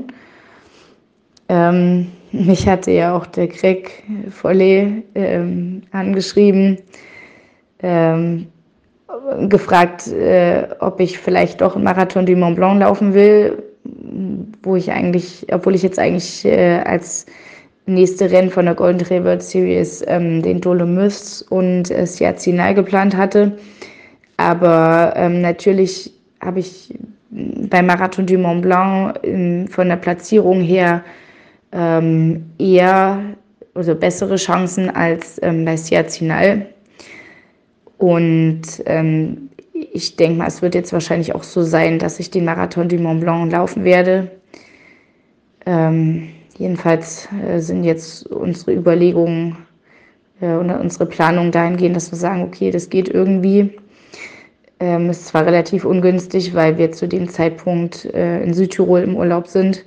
Ähm, 1.49 2.11
mich 2.31 2.67
hatte 2.67 2.91
ja 2.91 3.15
auch 3.15 3.25
der 3.25 3.47
Greg 3.47 4.03
Follet 4.31 5.03
ähm, 5.15 5.81
angeschrieben, 5.91 6.77
ähm, 7.79 8.47
gefragt, 9.49 10.07
äh, 10.07 10.67
ob 10.79 10.99
ich 10.99 11.17
vielleicht 11.17 11.61
doch 11.61 11.75
Marathon 11.75 12.25
du 12.25 12.35
Mont 12.35 12.55
Blanc 12.55 12.79
laufen 12.79 13.13
will 13.13 13.66
wo 14.63 14.75
ich 14.75 14.91
eigentlich, 14.91 15.45
obwohl 15.51 15.75
ich 15.75 15.83
jetzt 15.83 15.99
eigentlich 15.99 16.45
äh, 16.45 16.79
als 16.85 17.25
nächste 17.85 18.29
Rennen 18.29 18.49
von 18.49 18.65
der 18.65 18.75
Golden 18.75 19.23
World 19.23 19.41
Series 19.41 20.03
ähm, 20.07 20.41
den 20.41 20.61
Dolomites 20.61 21.41
und 21.43 21.89
äh, 21.89 22.05
Siazinal 22.05 22.73
geplant 22.73 23.15
hatte. 23.15 23.57
Aber 24.37 25.13
ähm, 25.15 25.41
natürlich 25.41 26.13
habe 26.41 26.59
ich 26.59 26.93
beim 27.29 27.87
Marathon 27.87 28.25
du 28.25 28.37
Mont 28.37 28.61
Blanc 28.61 29.17
in, 29.23 29.67
von 29.67 29.89
der 29.89 29.95
Platzierung 29.97 30.61
her 30.61 31.03
ähm, 31.71 32.45
eher 32.59 33.19
also 33.73 33.95
bessere 33.95 34.35
Chancen 34.35 34.89
als 34.89 35.39
ähm, 35.41 35.65
bei 35.65 35.77
Siazinal. 35.77 36.65
Und 37.97 38.61
ähm, 38.85 39.49
ich 39.97 40.15
denke 40.15 40.37
mal, 40.37 40.47
es 40.47 40.61
wird 40.61 40.75
jetzt 40.75 40.93
wahrscheinlich 40.93 41.33
auch 41.33 41.43
so 41.43 41.63
sein, 41.63 41.97
dass 41.97 42.19
ich 42.19 42.29
den 42.29 42.45
Marathon 42.45 42.87
du 42.87 42.97
Mont 42.97 43.21
Blanc 43.21 43.51
laufen 43.51 43.83
werde. 43.83 44.31
Ähm, 45.65 46.29
jedenfalls 46.57 47.27
äh, 47.45 47.59
sind 47.59 47.83
jetzt 47.83 48.27
unsere 48.27 48.73
Überlegungen 48.73 49.57
äh, 50.39 50.53
oder 50.53 50.79
unsere 50.79 51.07
Planungen 51.07 51.51
dahingehend, 51.51 51.95
dass 51.95 52.11
wir 52.11 52.17
sagen, 52.17 52.43
okay, 52.43 52.69
das 52.69 52.89
geht 52.89 53.09
irgendwie. 53.09 53.77
Ähm, 54.79 55.09
ist 55.09 55.25
zwar 55.25 55.47
relativ 55.47 55.83
ungünstig, 55.83 56.53
weil 56.53 56.77
wir 56.77 56.91
zu 56.91 57.07
dem 57.07 57.27
Zeitpunkt 57.27 58.05
äh, 58.05 58.43
in 58.43 58.53
Südtirol 58.53 59.01
im 59.01 59.15
Urlaub 59.15 59.47
sind 59.47 59.83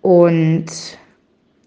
und 0.00 0.66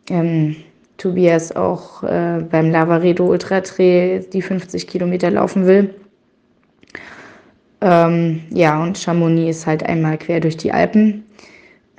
ähm, 0.10 0.58
Tobias 0.98 1.56
auch 1.56 2.04
äh, 2.04 2.44
beim 2.52 2.70
Lavaredo 2.70 3.26
Ultra 3.28 3.62
Trail 3.62 4.26
die 4.34 4.41
50 4.41 4.88
Kilometer 4.88 5.32
laufen 5.32 5.65
will. 5.65 5.96
Ähm, 7.86 8.41
ja, 8.50 8.82
und 8.82 8.98
Chamonix 8.98 9.58
ist 9.58 9.67
halt 9.67 9.84
einmal 9.84 10.17
quer 10.17 10.39
durch 10.39 10.58
die 10.58 10.71
Alpen. 10.71 11.24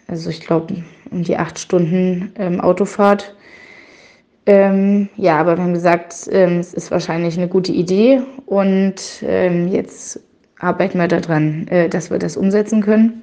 Also 0.09 0.31
ich 0.31 0.41
glaube, 0.41 0.83
um 1.13 1.23
die 1.23 1.37
acht 1.37 1.61
Stunden 1.61 2.33
ähm, 2.37 2.61
Autofahrt. 2.61 3.37
Ähm, 4.47 5.09
ja, 5.17 5.39
aber 5.39 5.57
wir 5.57 5.63
haben 5.63 5.75
gesagt, 5.75 6.29
ähm, 6.33 6.59
es 6.59 6.75
ist 6.75 6.91
wahrscheinlich 6.91 7.39
eine 7.39 7.47
gute 7.47 7.71
Idee 7.71 8.21
und 8.47 8.97
ähm, 9.23 9.69
jetzt 9.69 10.19
arbeiten 10.59 10.99
wir 10.99 11.07
daran, 11.07 11.69
äh, 11.69 11.89
dass 11.89 12.11
wir 12.11 12.19
das 12.19 12.37
umsetzen 12.37 12.83
können. 12.83 13.23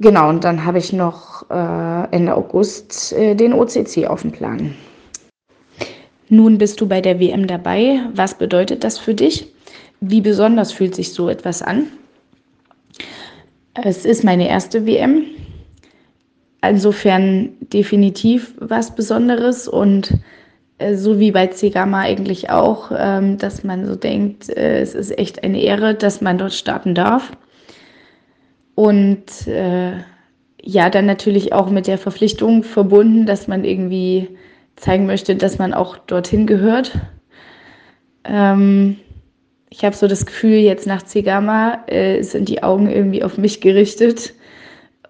Genau, 0.00 0.30
und 0.30 0.44
dann 0.44 0.64
habe 0.64 0.78
ich 0.78 0.94
noch 0.94 1.50
äh, 1.50 2.08
Ende 2.10 2.34
August 2.36 3.12
äh, 3.12 3.34
den 3.34 3.52
OCC 3.52 4.06
auf 4.06 4.22
dem 4.22 4.32
Plan. 4.32 4.74
Nun 6.30 6.56
bist 6.56 6.80
du 6.80 6.88
bei 6.88 7.02
der 7.02 7.20
WM 7.20 7.46
dabei. 7.46 8.00
Was 8.14 8.34
bedeutet 8.34 8.82
das 8.82 8.98
für 8.98 9.14
dich? 9.14 9.52
Wie 10.00 10.20
besonders 10.20 10.72
fühlt 10.72 10.94
sich 10.94 11.12
so 11.12 11.28
etwas 11.28 11.62
an? 11.62 11.86
Es 13.74 14.04
ist 14.04 14.24
meine 14.24 14.48
erste 14.48 14.86
WM. 14.86 15.26
Insofern 16.62 17.50
definitiv 17.72 18.54
was 18.58 18.94
Besonderes 18.94 19.68
und 19.68 20.14
äh, 20.78 20.94
so 20.94 21.20
wie 21.20 21.30
bei 21.30 21.46
Cegama 21.48 22.00
eigentlich 22.00 22.50
auch, 22.50 22.90
ähm, 22.96 23.38
dass 23.38 23.62
man 23.62 23.86
so 23.86 23.94
denkt, 23.94 24.48
äh, 24.48 24.80
es 24.80 24.94
ist 24.94 25.16
echt 25.16 25.44
eine 25.44 25.60
Ehre, 25.60 25.94
dass 25.94 26.20
man 26.20 26.38
dort 26.38 26.54
starten 26.54 26.94
darf. 26.94 27.32
Und 28.74 29.46
äh, 29.46 29.92
ja, 30.62 30.90
dann 30.90 31.06
natürlich 31.06 31.52
auch 31.52 31.70
mit 31.70 31.86
der 31.86 31.98
Verpflichtung 31.98 32.62
verbunden, 32.62 33.26
dass 33.26 33.48
man 33.48 33.64
irgendwie 33.64 34.28
zeigen 34.76 35.06
möchte, 35.06 35.34
dass 35.34 35.58
man 35.58 35.74
auch 35.74 35.98
dorthin 35.98 36.46
gehört. 36.46 36.92
Ähm, 38.24 38.98
ich 39.70 39.84
habe 39.84 39.94
so 39.94 40.06
das 40.06 40.24
Gefühl, 40.26 40.58
jetzt 40.58 40.86
nach 40.86 41.02
Zigama 41.02 41.84
äh, 41.86 42.22
sind 42.22 42.48
die 42.48 42.62
Augen 42.62 42.90
irgendwie 42.90 43.22
auf 43.22 43.36
mich 43.38 43.60
gerichtet. 43.60 44.34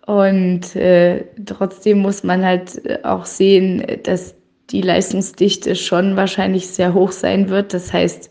Und 0.07 0.75
äh, 0.75 1.25
trotzdem 1.44 1.99
muss 1.99 2.25
man 2.25 2.44
halt 2.44 2.85
äh, 2.85 2.99
auch 3.03 3.27
sehen, 3.27 3.85
dass 4.05 4.35
die 4.71 4.83
Leistungsdichte 4.83 5.77
schon 5.77 6.16
wahrscheinlich 6.16 6.68
sehr 6.68 6.94
hoch 6.94 7.12
sein 7.12 7.49
wird. 7.49 7.73
Das 7.75 7.92
heißt, 7.92 8.31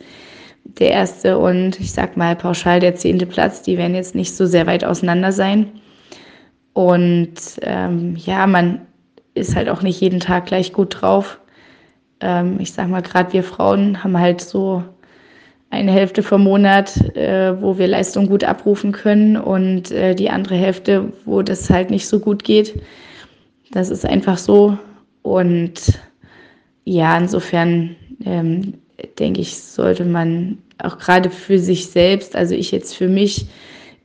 der 0.65 0.91
erste 0.91 1.37
und 1.37 1.79
ich 1.79 1.91
sag 1.91 2.17
mal 2.17 2.35
pauschal 2.35 2.79
der 2.79 2.95
zehnte 2.95 3.25
Platz, 3.25 3.61
die 3.61 3.77
werden 3.77 3.95
jetzt 3.95 4.15
nicht 4.15 4.35
so 4.35 4.45
sehr 4.45 4.67
weit 4.67 4.83
auseinander 4.83 5.31
sein. 5.31 5.71
Und 6.73 7.35
ähm, 7.61 8.15
ja, 8.17 8.45
man 8.45 8.81
ist 9.33 9.55
halt 9.55 9.69
auch 9.69 9.81
nicht 9.81 10.01
jeden 10.01 10.19
Tag 10.19 10.47
gleich 10.47 10.73
gut 10.73 11.01
drauf. 11.01 11.39
Ähm, 12.19 12.59
ich 12.59 12.73
sag 12.73 12.89
mal, 12.89 13.01
gerade 13.01 13.33
wir 13.33 13.43
Frauen 13.43 14.03
haben 14.03 14.19
halt 14.19 14.41
so 14.41 14.83
eine 15.69 15.91
Hälfte 15.91 16.23
vom 16.23 16.43
Monat, 16.43 16.97
äh, 17.15 17.61
wo 17.61 17.77
wir 17.77 17.87
Leistung 17.87 18.27
gut 18.27 18.43
abrufen 18.43 18.91
können 18.91 19.37
und 19.37 19.91
äh, 19.91 20.15
die 20.15 20.29
andere 20.29 20.55
Hälfte, 20.55 21.11
wo 21.25 21.41
das 21.41 21.69
halt 21.69 21.89
nicht 21.89 22.07
so 22.07 22.19
gut 22.19 22.43
geht. 22.43 22.81
Das 23.71 23.89
ist 23.89 24.05
einfach 24.05 24.37
so. 24.37 24.77
Und 25.23 25.99
ja, 26.85 27.17
insofern 27.17 27.95
ähm, 28.25 28.75
denke 29.19 29.41
ich, 29.41 29.57
sollte 29.57 30.05
man 30.05 30.57
auch 30.81 30.97
gerade 30.97 31.29
für 31.29 31.59
sich 31.59 31.87
selbst, 31.87 32.35
also 32.35 32.55
ich 32.55 32.71
jetzt 32.71 32.95
für 32.95 33.07
mich, 33.07 33.47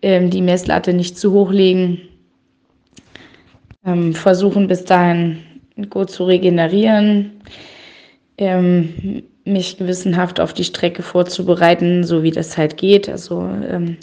ähm, 0.02 0.30
die 0.30 0.42
Messlatte 0.42 0.92
nicht 0.92 1.16
zu 1.16 1.32
hoch 1.32 1.52
legen, 1.52 2.00
ähm, 3.84 4.14
versuchen 4.14 4.66
bis 4.66 4.84
dahin 4.84 5.38
gut 5.90 6.10
zu 6.10 6.24
regenerieren, 6.24 7.32
ähm, 8.38 9.22
mich 9.44 9.76
gewissenhaft 9.76 10.40
auf 10.40 10.52
die 10.52 10.64
Strecke 10.64 11.02
vorzubereiten, 11.02 12.04
so 12.04 12.22
wie 12.22 12.30
das 12.30 12.56
halt 12.56 12.76
geht. 12.76 13.08
Also 13.08 13.40
ähm, 13.40 13.96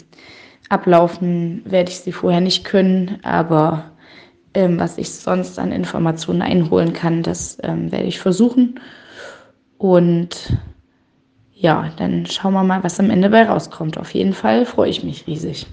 ablaufen 0.68 1.62
werde 1.64 1.90
ich 1.90 2.00
sie 2.00 2.12
vorher 2.12 2.40
nicht 2.40 2.64
können, 2.64 3.18
aber 3.22 3.92
ähm, 4.54 4.78
was 4.78 4.98
ich 4.98 5.10
sonst 5.10 5.58
an 5.58 5.72
Informationen 5.72 6.42
einholen 6.42 6.92
kann, 6.92 7.22
das 7.22 7.58
ähm, 7.62 7.90
werde 7.92 8.06
ich 8.06 8.18
versuchen. 8.18 8.80
Und 9.78 10.56
ja, 11.54 11.90
dann 11.96 12.26
schauen 12.26 12.54
wir 12.54 12.64
mal, 12.64 12.82
was 12.82 13.00
am 13.00 13.10
Ende 13.10 13.30
bei 13.30 13.42
rauskommt. 13.42 13.98
Auf 13.98 14.14
jeden 14.14 14.32
Fall 14.32 14.66
freue 14.66 14.90
ich 14.90 15.04
mich 15.04 15.26
riesig. 15.26 15.66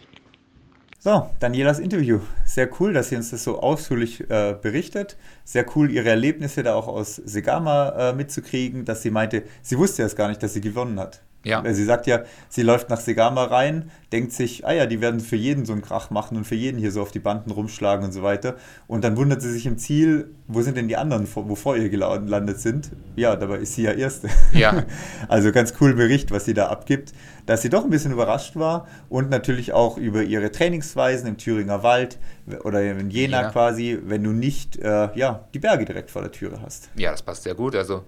So, 1.07 1.29
Danielas 1.39 1.79
Interview. 1.79 2.19
Sehr 2.43 2.69
cool, 2.81 2.91
dass 2.91 3.07
sie 3.07 3.15
uns 3.15 3.31
das 3.31 3.41
so 3.41 3.61
ausführlich 3.61 4.29
äh, 4.29 4.57
berichtet. 4.61 5.15
Sehr 5.45 5.65
cool, 5.73 5.89
ihre 5.89 6.09
Erlebnisse 6.09 6.63
da 6.63 6.75
auch 6.75 6.89
aus 6.89 7.15
Segama 7.15 8.09
äh, 8.09 8.13
mitzukriegen, 8.13 8.83
dass 8.83 9.03
sie 9.03 9.09
meinte, 9.09 9.43
sie 9.61 9.77
wusste 9.77 10.01
erst 10.01 10.17
gar 10.17 10.27
nicht, 10.27 10.43
dass 10.43 10.53
sie 10.53 10.59
gewonnen 10.59 10.99
hat. 10.99 11.21
Ja. 11.43 11.63
Sie 11.73 11.85
sagt 11.85 12.07
ja, 12.07 12.23
sie 12.49 12.61
läuft 12.61 12.89
nach 12.89 12.99
Segama 12.99 13.45
rein, 13.45 13.89
denkt 14.11 14.33
sich, 14.33 14.65
ah 14.65 14.73
ja, 14.73 14.85
die 14.85 15.01
werden 15.01 15.19
für 15.19 15.35
jeden 15.35 15.65
so 15.65 15.73
einen 15.73 15.81
Krach 15.81 16.09
machen 16.09 16.35
und 16.35 16.45
für 16.45 16.55
jeden 16.55 16.77
hier 16.77 16.91
so 16.91 17.01
auf 17.01 17.11
die 17.11 17.19
Banden 17.19 17.51
rumschlagen 17.51 18.05
und 18.05 18.11
so 18.11 18.21
weiter. 18.21 18.55
Und 18.87 19.03
dann 19.03 19.15
wundert 19.15 19.41
sie 19.41 19.51
sich 19.51 19.65
im 19.65 19.77
Ziel, 19.77 20.31
wo 20.47 20.61
sind 20.61 20.75
denn 20.75 20.87
die 20.87 20.97
anderen, 20.97 21.27
wo 21.33 21.55
vor 21.55 21.77
ihr 21.77 21.89
gelandet 21.89 22.59
sind? 22.59 22.91
Ja, 23.15 23.35
dabei 23.35 23.57
ist 23.57 23.75
sie 23.75 23.83
ja 23.83 23.91
Erste. 23.91 24.29
Ja. 24.53 24.83
Also 25.29 25.51
ganz 25.51 25.73
cool 25.81 25.93
Bericht, 25.93 26.31
was 26.31 26.45
sie 26.45 26.53
da 26.53 26.67
abgibt, 26.67 27.13
dass 27.45 27.61
sie 27.61 27.69
doch 27.69 27.83
ein 27.83 27.89
bisschen 27.89 28.11
überrascht 28.11 28.55
war 28.55 28.87
und 29.09 29.29
natürlich 29.29 29.73
auch 29.73 29.97
über 29.97 30.23
ihre 30.23 30.51
Trainingsweisen 30.51 31.27
im 31.27 31.37
Thüringer 31.37 31.83
Wald 31.83 32.17
oder 32.63 32.83
in 32.83 33.09
Jena 33.09 33.43
ja. 33.43 33.49
quasi, 33.49 33.99
wenn 34.05 34.23
du 34.23 34.31
nicht 34.31 34.77
äh, 34.77 35.09
ja, 35.15 35.47
die 35.53 35.59
Berge 35.59 35.85
direkt 35.85 36.11
vor 36.11 36.21
der 36.21 36.31
Türe 36.31 36.59
hast. 36.61 36.89
Ja, 36.95 37.11
das 37.11 37.21
passt 37.21 37.43
sehr 37.43 37.55
gut. 37.55 37.75
Also 37.75 38.03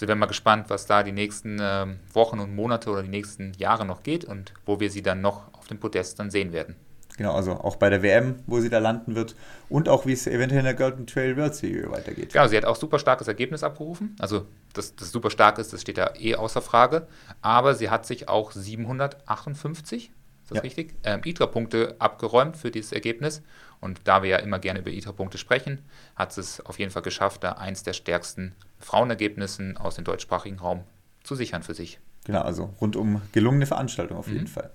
sind 0.00 0.08
wir 0.08 0.16
mal 0.16 0.26
gespannt, 0.26 0.70
was 0.70 0.86
da 0.86 1.02
die 1.02 1.12
nächsten 1.12 1.60
äh, 1.60 1.86
Wochen 2.14 2.40
und 2.40 2.54
Monate 2.54 2.90
oder 2.90 3.02
die 3.02 3.10
nächsten 3.10 3.52
Jahre 3.58 3.84
noch 3.84 4.02
geht 4.02 4.24
und 4.24 4.54
wo 4.64 4.80
wir 4.80 4.90
sie 4.90 5.02
dann 5.02 5.20
noch 5.20 5.52
auf 5.52 5.68
dem 5.68 5.78
Podest 5.78 6.18
dann 6.18 6.30
sehen 6.30 6.52
werden. 6.52 6.74
Genau, 7.18 7.34
also 7.34 7.52
auch 7.52 7.76
bei 7.76 7.90
der 7.90 8.02
WM, 8.02 8.36
wo 8.46 8.60
sie 8.60 8.70
da 8.70 8.78
landen 8.78 9.14
wird 9.14 9.36
und 9.68 9.90
auch 9.90 10.06
wie 10.06 10.12
es 10.12 10.26
eventuell 10.26 10.60
in 10.60 10.64
der 10.64 10.74
Golden 10.74 11.06
Trail 11.06 11.36
World 11.36 11.54
Series 11.54 11.90
weitergeht. 11.90 12.32
Genau, 12.32 12.46
sie 12.46 12.56
hat 12.56 12.64
auch 12.64 12.76
super 12.76 12.98
starkes 12.98 13.28
Ergebnis 13.28 13.62
abgerufen. 13.62 14.16
Also, 14.18 14.46
dass 14.72 14.96
das 14.96 15.12
super 15.12 15.28
stark 15.28 15.58
ist, 15.58 15.70
das 15.74 15.82
steht 15.82 15.98
da 15.98 16.14
eh 16.18 16.34
außer 16.36 16.62
Frage. 16.62 17.06
Aber 17.42 17.74
sie 17.74 17.90
hat 17.90 18.06
sich 18.06 18.30
auch 18.30 18.52
758, 18.52 20.04
ist 20.04 20.50
das 20.50 20.56
ja. 20.56 20.62
richtig? 20.62 20.94
Ähm, 21.04 21.20
ITRA-Punkte 21.22 21.96
abgeräumt 21.98 22.56
für 22.56 22.70
dieses 22.70 22.92
Ergebnis. 22.92 23.42
Und 23.80 24.00
da 24.04 24.22
wir 24.22 24.30
ja 24.30 24.36
immer 24.38 24.58
gerne 24.58 24.80
über 24.80 24.90
ITRA-Punkte 24.90 25.38
sprechen, 25.38 25.78
hat 26.14 26.36
es 26.36 26.64
auf 26.66 26.78
jeden 26.78 26.90
Fall 26.90 27.02
geschafft, 27.02 27.42
da 27.42 27.52
eins 27.52 27.82
der 27.82 27.94
stärksten 27.94 28.54
Frauenergebnissen 28.78 29.76
aus 29.76 29.94
dem 29.94 30.04
deutschsprachigen 30.04 30.58
Raum 30.58 30.84
zu 31.22 31.34
sichern 31.34 31.62
für 31.62 31.74
sich. 31.74 31.98
Genau, 32.24 32.42
also 32.42 32.74
rundum 32.80 33.22
gelungene 33.32 33.66
Veranstaltung 33.66 34.18
auf 34.18 34.28
jeden 34.28 34.42
mhm. 34.42 34.48
Fall. 34.48 34.70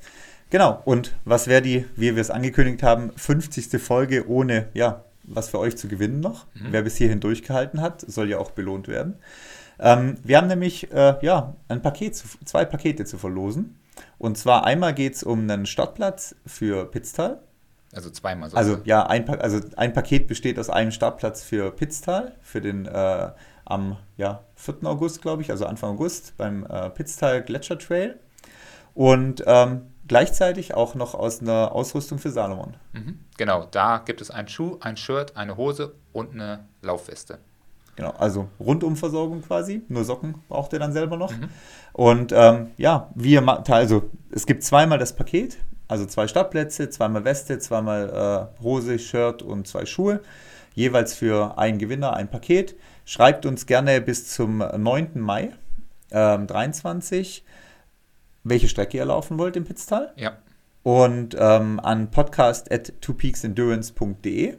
Genau, 0.49 0.81
und 0.85 1.15
was 1.25 1.47
wäre 1.47 1.61
die, 1.61 1.85
wie 1.95 2.15
wir 2.15 2.21
es 2.21 2.31
angekündigt 2.31 2.83
haben, 2.83 3.11
50. 3.15 3.81
Folge 3.81 4.27
ohne, 4.27 4.69
ja, 4.73 5.03
was 5.23 5.49
für 5.49 5.59
euch 5.59 5.75
zu 5.77 5.87
gewinnen 5.87 6.19
noch? 6.19 6.45
Mhm. 6.53 6.67
Wer 6.71 6.81
bis 6.83 6.97
hierhin 6.97 7.19
durchgehalten 7.19 7.81
hat, 7.81 8.01
soll 8.01 8.29
ja 8.29 8.37
auch 8.37 8.51
belohnt 8.51 8.87
werden. 8.87 9.15
Ähm, 9.79 10.17
wir 10.23 10.37
haben 10.37 10.47
nämlich, 10.47 10.91
äh, 10.91 11.17
ja, 11.21 11.55
ein 11.67 11.81
Paket, 11.81 12.15
zwei 12.15 12.65
Pakete 12.65 13.05
zu 13.05 13.17
verlosen. 13.17 13.77
Und 14.17 14.37
zwar 14.37 14.65
einmal 14.65 14.93
geht 14.93 15.15
es 15.15 15.23
um 15.23 15.41
einen 15.41 15.65
Startplatz 15.65 16.35
für 16.45 16.85
Pitztal. 16.85 17.41
Also 17.95 18.10
zweimal 18.10 18.49
so. 18.49 18.58
Also 18.58 18.79
ja, 18.84 19.05
ein, 19.08 19.27
also 19.29 19.62
ein 19.77 19.93
Paket 19.93 20.27
besteht 20.27 20.60
aus 20.60 20.69
einem 20.69 20.91
Startplatz 20.91 21.43
für 21.43 21.71
Pitztal, 21.71 22.36
für 22.41 22.60
den 22.60 22.86
äh, 22.86 23.31
am 23.63 23.97
ja, 24.17 24.43
4. 24.55 24.84
August, 24.84 25.21
glaube 25.21 25.41
ich, 25.41 25.49
also 25.49 25.65
Anfang 25.65 25.91
August 25.91 26.36
beim 26.38 26.65
äh, 26.65 26.89
Pitztal 26.89 27.41
Gletscher 27.41 27.79
Trail. 27.79 28.19
Und 28.93 29.43
ähm, 29.47 29.88
gleichzeitig 30.08 30.73
auch 30.73 30.95
noch 30.95 31.15
aus 31.15 31.41
einer 31.41 31.71
Ausrüstung 31.71 32.19
für 32.19 32.31
Salomon. 32.31 32.75
Mhm. 32.93 33.19
Genau, 33.38 33.65
da 33.71 33.99
gibt 33.99 34.21
es 34.21 34.29
einen 34.29 34.47
Schuh, 34.47 34.77
ein 34.81 34.97
Shirt, 34.97 35.36
eine 35.36 35.58
Hose 35.58 35.95
und 36.13 36.34
eine 36.34 36.65
Laufweste. 36.81 37.39
Genau, 37.95 38.12
also 38.12 38.49
Rundumversorgung 38.60 39.41
quasi. 39.41 39.84
Nur 39.88 40.03
Socken 40.03 40.36
braucht 40.49 40.73
ihr 40.73 40.79
dann 40.79 40.91
selber 40.91 41.15
noch. 41.15 41.31
Mhm. 41.31 41.49
Und 41.93 42.34
ähm, 42.34 42.71
ja, 42.77 43.10
wir 43.15 43.47
also 43.69 44.10
es 44.31 44.45
gibt 44.45 44.63
zweimal 44.63 44.99
das 44.99 45.15
Paket, 45.15 45.58
also 45.87 46.05
zwei 46.05 46.27
Startplätze, 46.27 46.89
zweimal 46.89 47.25
Weste, 47.25 47.59
zweimal 47.59 48.49
äh, 48.59 48.63
Hose, 48.63 48.99
Shirt 48.99 49.41
und 49.41 49.67
zwei 49.67 49.85
Schuhe. 49.85 50.21
Jeweils 50.73 51.13
für 51.13 51.57
einen 51.57 51.77
Gewinner 51.77 52.13
ein 52.13 52.29
Paket. 52.29 52.75
Schreibt 53.05 53.45
uns 53.45 53.65
gerne 53.65 54.01
bis 54.01 54.33
zum 54.33 54.57
9. 54.57 55.11
Mai 55.19 55.53
ähm, 56.11 56.47
23, 56.47 57.43
welche 58.43 58.67
Strecke 58.67 58.97
ihr 58.97 59.05
laufen 59.05 59.37
wollt 59.37 59.55
im 59.55 59.63
Pitztal. 59.63 60.11
Ja. 60.15 60.37
Und 60.83 61.35
ähm, 61.39 61.79
an 61.79 62.11
podcast 62.11 62.71
at 62.71 62.93
twopeaksendurance.de 63.01 64.57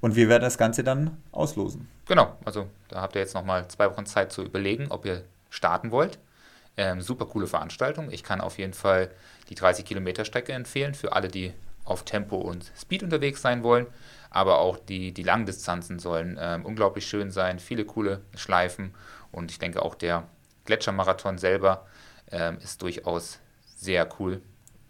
und 0.00 0.16
wir 0.16 0.28
werden 0.28 0.42
das 0.42 0.58
Ganze 0.58 0.82
dann 0.82 1.18
auslosen. 1.30 1.88
Genau, 2.06 2.36
also 2.44 2.66
da 2.88 3.02
habt 3.02 3.14
ihr 3.14 3.20
jetzt 3.20 3.34
nochmal 3.34 3.68
zwei 3.68 3.88
Wochen 3.90 4.06
Zeit 4.06 4.32
zu 4.32 4.42
überlegen, 4.42 4.88
ob 4.90 5.04
ihr 5.04 5.22
starten 5.48 5.90
wollt. 5.90 6.18
Ähm, 6.76 7.00
super 7.02 7.26
coole 7.26 7.46
Veranstaltung. 7.46 8.10
Ich 8.10 8.24
kann 8.24 8.40
auf 8.40 8.58
jeden 8.58 8.72
Fall 8.72 9.10
die 9.50 9.54
30 9.54 9.84
Kilometer 9.84 10.24
Strecke 10.24 10.52
empfehlen 10.52 10.94
für 10.94 11.12
alle, 11.12 11.28
die 11.28 11.52
auf 11.84 12.04
Tempo 12.04 12.36
und 12.36 12.70
Speed 12.76 13.02
unterwegs 13.02 13.42
sein 13.42 13.62
wollen 13.62 13.86
aber 14.30 14.60
auch 14.60 14.78
die, 14.78 15.12
die 15.12 15.24
Langdistanzen 15.24 15.98
sollen 15.98 16.38
ähm, 16.40 16.64
unglaublich 16.64 17.06
schön 17.06 17.30
sein, 17.30 17.58
viele 17.58 17.84
coole 17.84 18.20
Schleifen 18.36 18.94
und 19.32 19.50
ich 19.50 19.58
denke 19.58 19.82
auch 19.82 19.94
der 19.94 20.24
Gletschermarathon 20.64 21.36
selber 21.36 21.86
ähm, 22.30 22.58
ist 22.62 22.80
durchaus 22.80 23.40
sehr 23.76 24.08
cool, 24.18 24.40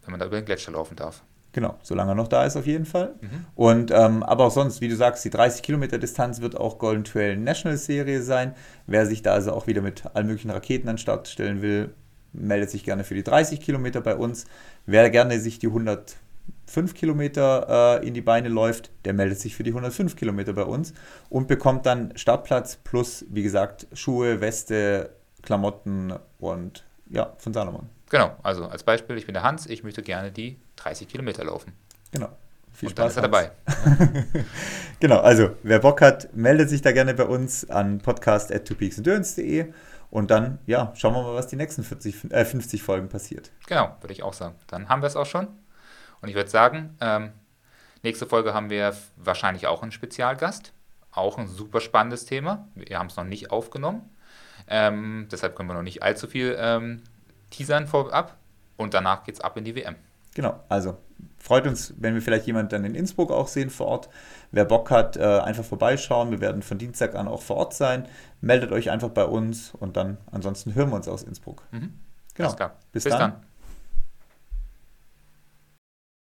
wenn 0.03 0.11
man 0.11 0.19
da 0.19 0.27
über 0.27 0.39
den 0.39 0.45
Gletscher 0.45 0.71
laufen 0.71 0.95
darf. 0.95 1.23
Genau, 1.53 1.77
solange 1.81 2.11
er 2.11 2.15
noch 2.15 2.29
da 2.29 2.45
ist 2.45 2.55
auf 2.55 2.65
jeden 2.65 2.85
Fall. 2.85 3.15
Mhm. 3.19 3.45
Und 3.55 3.91
ähm, 3.91 4.23
aber 4.23 4.45
auch 4.45 4.51
sonst, 4.51 4.79
wie 4.79 4.87
du 4.87 4.95
sagst, 4.95 5.25
die 5.25 5.29
30 5.29 5.61
Kilometer 5.61 5.97
Distanz 5.97 6.39
wird 6.39 6.55
auch 6.55 6.77
Golden 6.77 7.03
Trail 7.03 7.35
National 7.35 7.77
Serie 7.77 8.21
sein. 8.21 8.55
Wer 8.87 9.05
sich 9.05 9.21
da 9.21 9.33
also 9.33 9.51
auch 9.51 9.67
wieder 9.67 9.81
mit 9.81 10.05
allen 10.13 10.27
möglichen 10.27 10.51
Raketen 10.51 10.87
an 10.87 10.95
den 10.95 10.99
Start 10.99 11.27
stellen 11.27 11.61
will, 11.61 11.93
meldet 12.33 12.69
sich 12.69 12.83
gerne 12.83 13.03
für 13.03 13.15
die 13.15 13.23
30 13.23 13.61
Kilometer 13.61 14.01
bei 14.01 14.15
uns. 14.15 14.45
Wer 14.85 15.09
gerne 15.09 15.39
sich 15.39 15.59
die 15.59 15.67
100 15.67 16.17
5 16.67 16.93
Kilometer 16.93 17.99
äh, 18.01 18.07
in 18.07 18.13
die 18.13 18.21
Beine 18.21 18.47
läuft, 18.47 18.91
der 19.03 19.13
meldet 19.13 19.39
sich 19.39 19.55
für 19.55 19.63
die 19.63 19.71
105 19.71 20.15
Kilometer 20.15 20.53
bei 20.53 20.63
uns 20.63 20.93
und 21.29 21.47
bekommt 21.47 21.85
dann 21.85 22.13
Startplatz 22.15 22.77
plus, 22.77 23.25
wie 23.29 23.43
gesagt, 23.43 23.87
Schuhe, 23.93 24.39
Weste, 24.39 25.09
Klamotten 25.41 26.13
und 26.39 26.85
ja, 27.09 27.33
von 27.39 27.53
Salomon. 27.53 27.89
Genau, 28.09 28.35
also 28.41 28.65
als 28.65 28.83
Beispiel, 28.83 29.17
ich 29.17 29.25
bin 29.25 29.33
der 29.33 29.43
Hans, 29.43 29.67
ich 29.67 29.83
möchte 29.83 30.01
gerne 30.01 30.31
die 30.31 30.57
30 30.77 31.07
Kilometer 31.07 31.43
laufen. 31.43 31.73
Genau. 32.11 32.29
Viel 32.73 32.87
und 32.87 32.91
Spaß. 32.91 33.15
Dann 33.15 33.25
ist 33.25 33.29
er 33.29 33.29
dabei. 33.29 33.51
genau, 34.99 35.19
also 35.19 35.51
wer 35.63 35.79
Bock 35.79 36.01
hat, 36.01 36.33
meldet 36.35 36.69
sich 36.69 36.81
da 36.81 36.93
gerne 36.93 37.13
bei 37.13 37.25
uns 37.25 37.69
an 37.69 37.99
podcast.twopeaksendurance.de 37.99 39.73
und 40.11 40.29
dann, 40.29 40.59
ja, 40.67 40.93
schauen 40.95 41.15
wir 41.15 41.23
mal, 41.23 41.33
was 41.33 41.47
die 41.47 41.55
nächsten 41.55 41.83
40, 41.83 42.31
äh, 42.31 42.45
50 42.45 42.83
Folgen 42.83 43.09
passiert. 43.09 43.49
Genau, 43.65 43.95
würde 44.01 44.13
ich 44.13 44.21
auch 44.21 44.33
sagen. 44.33 44.55
Dann 44.67 44.89
haben 44.89 45.01
wir 45.01 45.07
es 45.07 45.15
auch 45.15 45.25
schon. 45.25 45.47
Und 46.21 46.29
ich 46.29 46.35
würde 46.35 46.49
sagen, 46.49 46.95
ähm, 47.01 47.31
Nächste 48.03 48.25
Folge 48.25 48.53
haben 48.53 48.69
wir 48.71 48.95
wahrscheinlich 49.15 49.67
auch 49.67 49.83
einen 49.83 49.91
Spezialgast. 49.91 50.73
Auch 51.11 51.37
ein 51.37 51.47
super 51.47 51.81
spannendes 51.81 52.25
Thema. 52.25 52.67
Wir 52.73 52.97
haben 52.97 53.07
es 53.07 53.15
noch 53.15 53.25
nicht 53.25 53.51
aufgenommen. 53.51 54.09
Ähm, 54.67 55.27
deshalb 55.31 55.55
können 55.55 55.69
wir 55.69 55.75
noch 55.75 55.83
nicht 55.83 56.01
allzu 56.01 56.27
viel 56.27 56.55
ähm, 56.57 57.03
teasern 57.51 57.87
vorab. 57.87 58.37
Und 58.77 58.93
danach 58.95 59.23
geht 59.23 59.35
es 59.35 59.41
ab 59.41 59.57
in 59.57 59.65
die 59.65 59.75
WM. 59.75 59.95
Genau, 60.33 60.63
also 60.69 60.97
freut 61.37 61.67
uns, 61.67 61.93
wenn 61.97 62.15
wir 62.15 62.21
vielleicht 62.21 62.47
jemanden 62.47 62.69
dann 62.69 62.85
in 62.85 62.95
Innsbruck 62.95 63.29
auch 63.31 63.47
sehen 63.47 63.69
vor 63.69 63.87
Ort. 63.87 64.09
Wer 64.51 64.65
Bock 64.65 64.91
hat, 64.91 65.17
äh, 65.17 65.21
einfach 65.21 65.63
vorbeischauen. 65.63 66.31
Wir 66.31 66.41
werden 66.41 66.61
von 66.61 66.77
Dienstag 66.77 67.15
an 67.15 67.27
auch 67.27 67.41
vor 67.41 67.57
Ort 67.57 67.73
sein. 67.73 68.07
Meldet 68.41 68.71
euch 68.71 68.89
einfach 68.89 69.09
bei 69.09 69.25
uns 69.25 69.73
und 69.73 69.95
dann 69.97 70.17
ansonsten 70.31 70.75
hören 70.75 70.89
wir 70.89 70.95
uns 70.97 71.07
aus 71.07 71.23
Innsbruck. 71.23 71.63
Mhm. 71.71 71.93
Genau. 72.35 72.49
Bis, 72.91 73.03
Bis 73.03 73.11
dann. 73.11 73.19
dann. 73.19 73.50